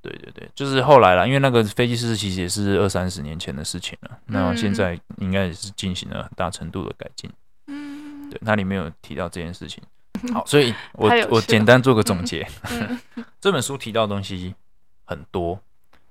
[0.00, 4.18] 对对对，就是后来啦，因为那个飞机失事其实也是二三十年前的事情了。
[4.26, 7.28] 那现在应该也是进行了很大程度的改进。
[7.66, 9.82] 嗯，对，那里面有提到这件事情。
[10.34, 12.46] 好，所以我我简单做个总结。
[13.40, 14.54] 这本书提到的东西
[15.04, 15.60] 很多，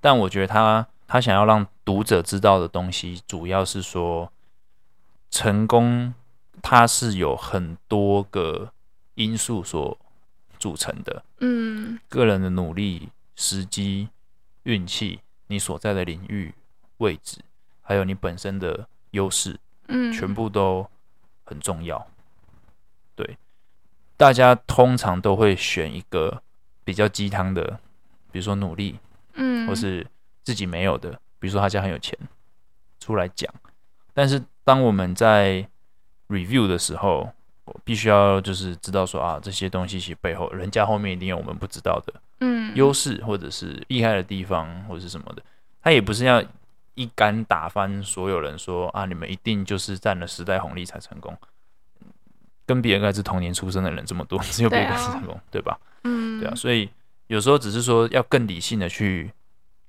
[0.01, 0.87] 但我觉得他。
[1.07, 4.31] 他想要让读者知道的东西，主要是说，
[5.29, 6.15] 成功
[6.63, 8.71] 它是有很多个
[9.13, 9.95] 因素所
[10.57, 11.23] 组成的。
[11.41, 14.09] 嗯，个人的努力、时机、
[14.63, 16.55] 运气，你所在的领域、
[16.97, 17.37] 位置，
[17.83, 20.89] 还有你本身的优势，嗯，全部都
[21.43, 22.03] 很重要。
[23.15, 23.37] 对，
[24.17, 26.41] 大家通常都会选一个
[26.83, 27.79] 比较鸡汤的，
[28.31, 28.99] 比如说努力，
[29.33, 30.05] 嗯，或是。
[30.45, 31.09] 自己没有的，
[31.39, 32.15] 比如说他家很有钱，
[32.99, 33.51] 出来讲。
[34.13, 35.67] 但是当我们在
[36.27, 37.27] review 的时候，
[37.63, 45.41] 我必须要就是知道说啊，这些东西其实背后人家后面一定有我们不知道的，嗯，优势或者是厉害的地方或者是什么的。
[45.81, 46.39] 他也不是要
[46.93, 51.35] 一竿打翻所有人说啊，你们一定就是占了时代红利才成功。
[52.65, 55.79] 跟比尔盖茨同年出生的人这么多， 只有比尔盖茨成功，对，吧？
[56.03, 56.55] 嗯，对啊。
[56.55, 56.89] 所以
[57.27, 59.31] 有时候只是说要更理性的去。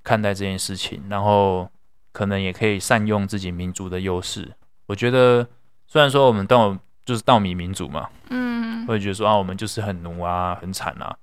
[0.07, 1.68] 看待这件事情，然后
[2.12, 4.49] 可能也可以善用自己民族的优势。
[4.87, 5.45] 我觉得，
[5.89, 11.16] 虽然说我们稻就是稻米民族嘛，嗯，会觉得说啊，我们就是很奴啊，很惨啊。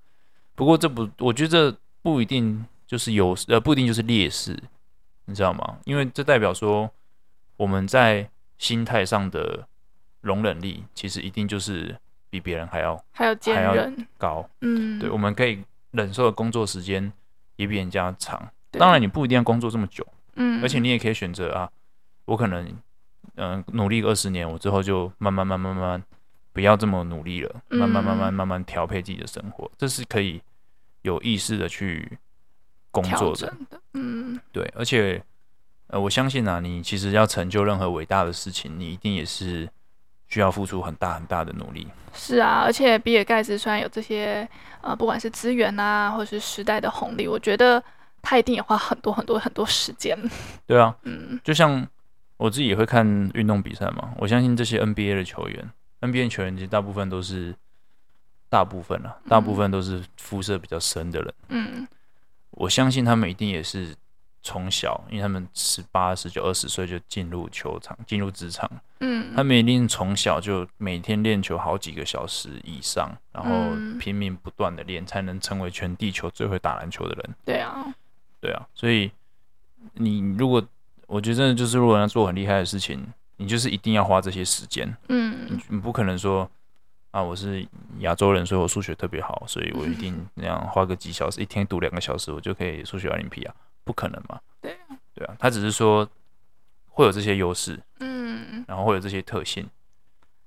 [0.54, 4.62] 不过这不，我觉得这不一定就是优势，呃，不一定就是劣势，
[5.28, 5.78] 你知道吗？
[5.86, 6.92] 因为这代表说
[7.56, 9.66] 我们在心态上的
[10.24, 11.96] 容忍力，其实一定就是
[12.32, 14.50] 比别人还要还要坚韧高。
[14.62, 17.14] 嗯，对，我们可以忍受的工作时间
[17.58, 18.52] 也比人家长。
[18.72, 20.04] 当然，你不一定要工作这么久，
[20.36, 21.70] 嗯，而且你也可以选择啊，
[22.26, 22.66] 我可能，
[23.36, 26.04] 嗯、呃，努力二十年，我之后就慢慢慢慢慢慢
[26.52, 30.42] 不要这么努力了，慢慢慢慢慢慢调配自己的生活，这是可以
[31.04, 32.18] 有意识的去
[32.90, 35.22] 工作的，的，嗯，对，而且，
[35.88, 39.70] 呃，我相信啊，你其实要成就任何伟大的事情，你一定也是
[40.34, 41.88] 需要付出很大很大的努力。
[42.14, 44.48] 是啊，而且比尔盖茨虽然有这些，
[44.82, 47.84] 呃，不管是资源啊，或者是时代的红利，我觉得。
[48.26, 50.18] 他一定也花很多很多很多时间。
[50.66, 51.86] 对啊， 嗯，就像
[52.38, 54.14] 我自己也会看运动比赛嘛。
[54.18, 55.70] 我相信这些 NBA 的球员
[56.00, 57.54] ，NBA 球员其实大部分都是，
[58.48, 61.34] 大部分啊，大部分都是肤色比较深的人。
[61.50, 61.86] 嗯，
[62.52, 63.94] 我相信他们一定也是
[64.44, 68.70] 从小，因为他们十八、十九、二十岁就进入球场、进入职场。
[69.00, 77.36] 嗯，他们一定从小就每天练球好几个小时以上，然后拼命不断的练，才能成为全地球最会打篮球的人。
[77.44, 77.94] 对啊。
[78.40, 79.10] 对啊，所以
[79.94, 80.62] 你如果
[81.08, 83.02] 我觉得真的就是，如果要做很厉害的事情，
[83.38, 84.94] 你就是一定要花这些时间。
[85.08, 86.50] 嗯，你你不可能说
[87.12, 87.66] 啊，我是
[88.00, 94.40] 亚洲人，所以我数学特别好，所以我一定那样花个几小时，一天读两个小时，我就可以数学奥林匹亚，不可能嘛？
[94.62, 96.08] 对啊，对啊，他只是说
[96.90, 99.70] 会有这些优势，嗯，然后会有这些特性。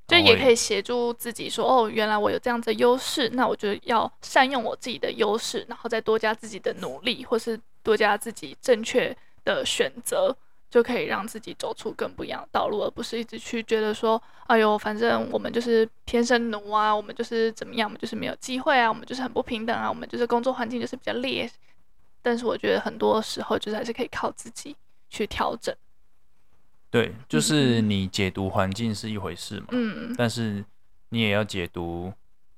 [0.09, 10.33] 就也可以协助自己说，哦，原来我有这样子的优势，那我就要善用我自己的优势，然后再多加自己的努力，或是多加自己正确的选择，
[10.71, 21.51] 就可以让自己走出更不一样的道路，而不是一直去觉得说，哎呦，反正我们就是天生奴啊，我们就是怎么样，我们就是没有机会啊，我们就是很不平等啊，我们就是工作环境就是比较劣。
[22.27, 24.75] 但是我觉得很多时候就是还是可以靠自己
[25.09, 25.73] 去调整。
[26.91, 30.65] 对，就是你解读环境是一回事嘛，嗯，但是
[31.11, 32.13] 你也要解读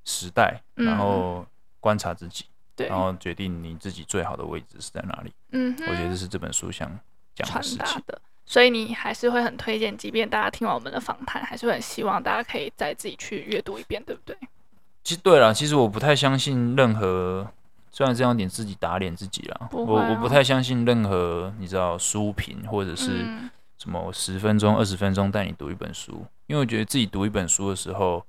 [0.07, 1.45] 时代，然后
[1.81, 5.31] 观察自己，对，然后决定你自己最好的位置是在哪里。
[5.51, 6.91] 嗯，我觉得这是这本书想
[7.35, 8.19] 讲的事情的。
[8.47, 14.35] 所以你还是会很推荐，即便大家听完我们的访谈，还是会很希望大家可以再自己去阅读一遍，对不对？
[15.05, 17.53] 其实对了，其实我不太相信任何。
[17.91, 23.27] 虽然这样点自己打脸自己了，啊，我我不太相信任何你知道书评或者是
[23.79, 28.25] 什么十分钟、二十分钟带你读一本书，因为我觉得自己读一本书的时候，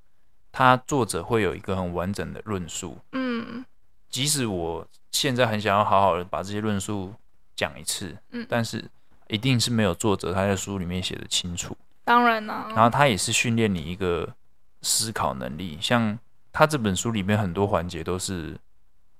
[0.51, 2.97] 他作者会有一个很完整的论述。
[3.11, 3.63] 嗯，
[4.09, 7.13] 即使我现在很想要好好的把这些论述
[7.55, 8.83] 讲一次，嗯，但是
[9.27, 11.75] 一定是没有作者他在书里面写的清楚。
[12.03, 14.33] 当然了，然后他也是训练你一个
[14.81, 16.17] 思考能力，像
[16.51, 18.57] 他这本书里面很多环节都是。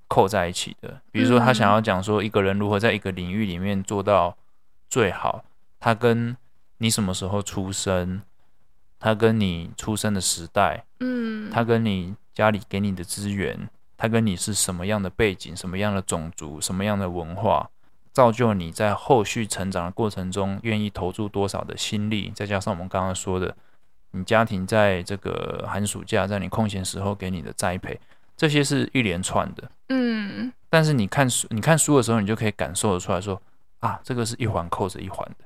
[0.09, 4.35] 扣在一起的，比如说他想要讲说一个人如何在一个领域里面做到
[4.89, 5.45] 最好，
[5.79, 6.35] 他跟
[6.79, 8.23] 你什么时候出生，
[8.99, 17.69] 他跟你出生的时代，嗯，他跟你家里给你的资源，他跟你是什么样的背景，什么样的种族，什么样的文化，
[18.11, 23.55] 造就你在后续成长的过程中愿意投注多少的心力，再加上我们刚刚说的，
[24.11, 27.99] 你家庭在这个寒暑假在你空闲时候给你的栽培。
[28.39, 33.41] 这些是一连串的，嗯，但是你看书，你看书的时候，你就可以感受得出来说，
[33.79, 35.45] 啊，这个是一环扣着一环的，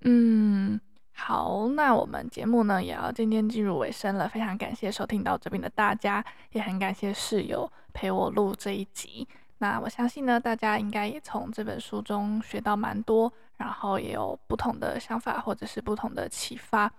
[0.00, 0.80] 嗯，
[1.12, 9.24] 好，那我们节目呢也要渐渐进入尾声了，非常感谢收听到这边的大家，也很感谢室友陪我录这一集。
[9.58, 16.92] 那我相信呢，大家应该也从这本书中学到蛮多，然后也有不同的想法或者是不同的启发。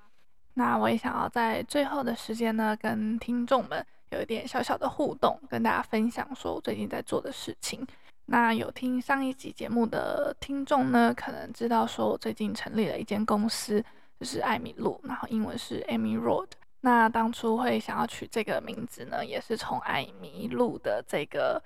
[0.53, 3.85] 那我也想要在最后的时间呢，跟听众们。
[4.11, 7.85] 有一点小小的互动，跟大家分享说我最近在做的事情。
[8.25, 13.83] 那有听上一集节目的听众呢，可能知道说我最近成立了一间公司，
[14.19, 16.49] 就是艾米露，然后英文是 Amy Road。
[16.81, 21.61] 那当初会想要取这个名字呢，也是从艾米露的这个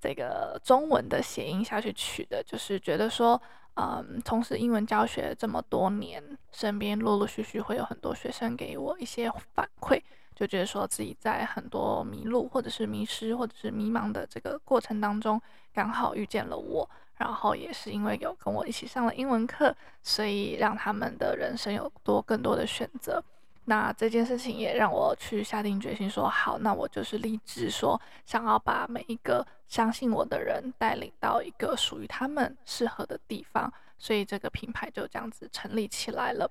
[0.00, 3.40] 这个中文的谐音下去取的，就是觉得说，
[3.74, 6.22] 嗯，从事英文教学这么多年，
[6.52, 10.00] 身边陆陆续续会有很多学生给我一些反馈。
[10.34, 15.40] 就觉得说自己在很多迷路，或者是迷失，或者是迷茫的这个过程当中，
[15.72, 23.22] 刚好遇见了我，然后也是因为有跟我一起上了英文课，所以让他们的人生有多更多的选择。
[23.66, 36.50] 那这件事情也让我去下定决心说好，那我就是立志说，想要把每一个相信我的人带领到一个属于他们适合的地方，所以这个品牌就这样子成立起来了。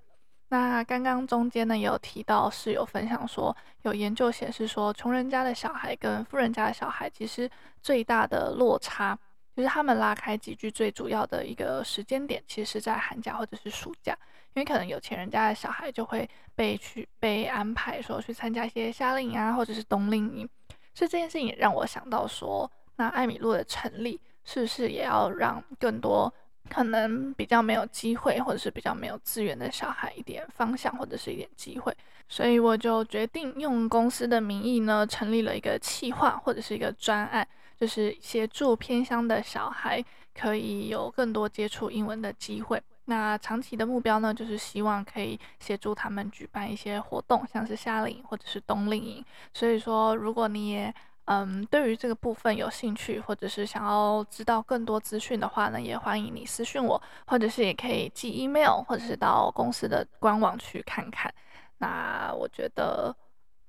[0.52, 7.50] 那刚刚中间呢，也有提到室友分享说，有研究显示说，穷人家的小孩跟富人家的小孩，其实
[7.82, 9.18] 最大的落差，
[9.56, 14.14] 就是他们拉开级距最主要的一个时间点，其实是在寒假或者是暑假，
[14.54, 20.50] 因为可能有钱人家的小孩就会被去被安排说去参加一些夏令营啊，或者是冬令营，
[20.94, 26.34] 所以这件事情也让我想到说，那艾米露的成立是不是也要让更多。
[26.72, 31.94] 可能比较没有机会，或者是比较没有资源的小孩一点方向，或者是一点机会，
[32.30, 37.46] 所以我就决定用公司的名义呢，成立了一个企划或者是一个专案，
[37.78, 40.02] 就是协助偏乡的小孩
[40.34, 42.82] 可以有更多接触英文的机会。
[43.06, 49.26] 那长期的目标呢，就是希望可以协助他们举办一些活动，像是夏令营或者是冬令营。
[49.54, 50.94] 所以说，如果你也
[51.26, 61.34] 嗯，对于这个部分有兴趣，或者是想要知道更多资讯的话呢，也欢迎你私讯我，或者是也可以寄 email，或者是到公司的官网去看看。
[61.78, 63.16] 那我觉得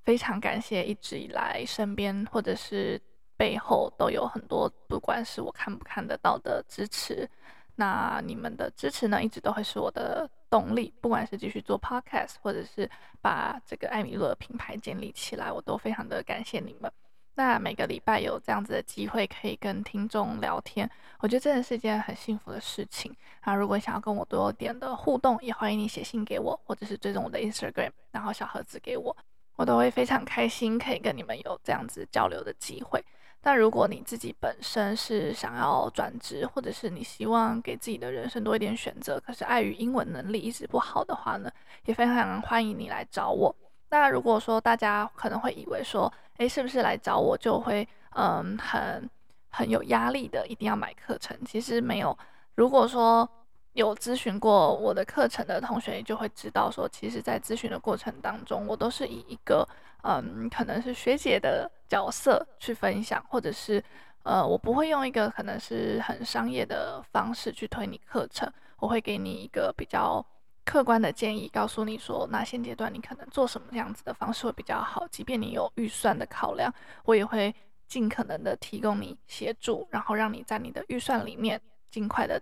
[0.03, 2.99] 非常感谢一直以来身边或者是
[3.37, 7.29] 背后都有很多，不管是我看不看得到的支持。
[7.75, 12.89] 那你们的支持呢，一直都会是我的动力，不管是继续做 podcast，或者是
[13.21, 16.91] 把这个艾米露的品牌建立起来，我都非常的感谢你们。
[17.35, 20.87] 那每个礼拜有这样子的机会可以跟听众聊天，
[21.19, 23.11] 我觉得真的是一件很幸福的事情
[23.41, 23.55] 啊！
[23.55, 29.15] 如果想要跟我多点的互动，也欢迎你写信给我，或者是追踪我的 Instagram，然后小盒子给我，
[29.55, 33.03] 我都会非常开心可以跟你们有这样子交流的机会。
[33.41, 41.51] 但如果你自己本身是想要转职，或者是你希望给自己的人生多一点选择，可是碍于英文能力一直不好的话呢，
[41.85, 43.53] 也非常欢迎你来找我。
[43.93, 49.07] 那如果说大家可能会以为说，诶，是不是来找我就会嗯很
[49.51, 51.37] 很有压力的，一定要买课程？
[51.45, 52.17] 其实没有。
[52.55, 53.29] 如果说
[53.73, 59.67] 有咨询过我的课程的同学，就会知道说，其实，在咨询的过程当中，我都是以一个
[60.01, 63.83] 嗯，可能是学姐的角色去分享，或者是
[64.23, 70.25] 呃，我不会用一个可能是很商业的方式去推你课程，我会给你一个比较
[70.65, 76.73] 客观的建议，告诉你说，那现阶段你可能做什么样子的方式会比较好，即便你有预算的考量，
[77.05, 77.53] 我也会
[77.87, 82.41] 尽可能的提供你协助，然后让你在你的预算里面尽快的。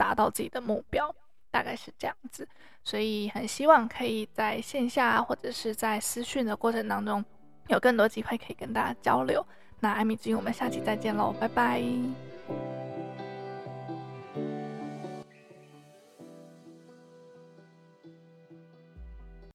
[0.00, 1.14] 达到自己的目标，
[1.50, 2.48] 大概是这样子，
[2.82, 7.22] 所以很希望可以在线下或者是在私讯的过程当中，
[7.68, 9.46] 有更多机会可以跟大家交流。
[9.78, 12.29] 那艾米之音，我们下期再见喽，拜拜。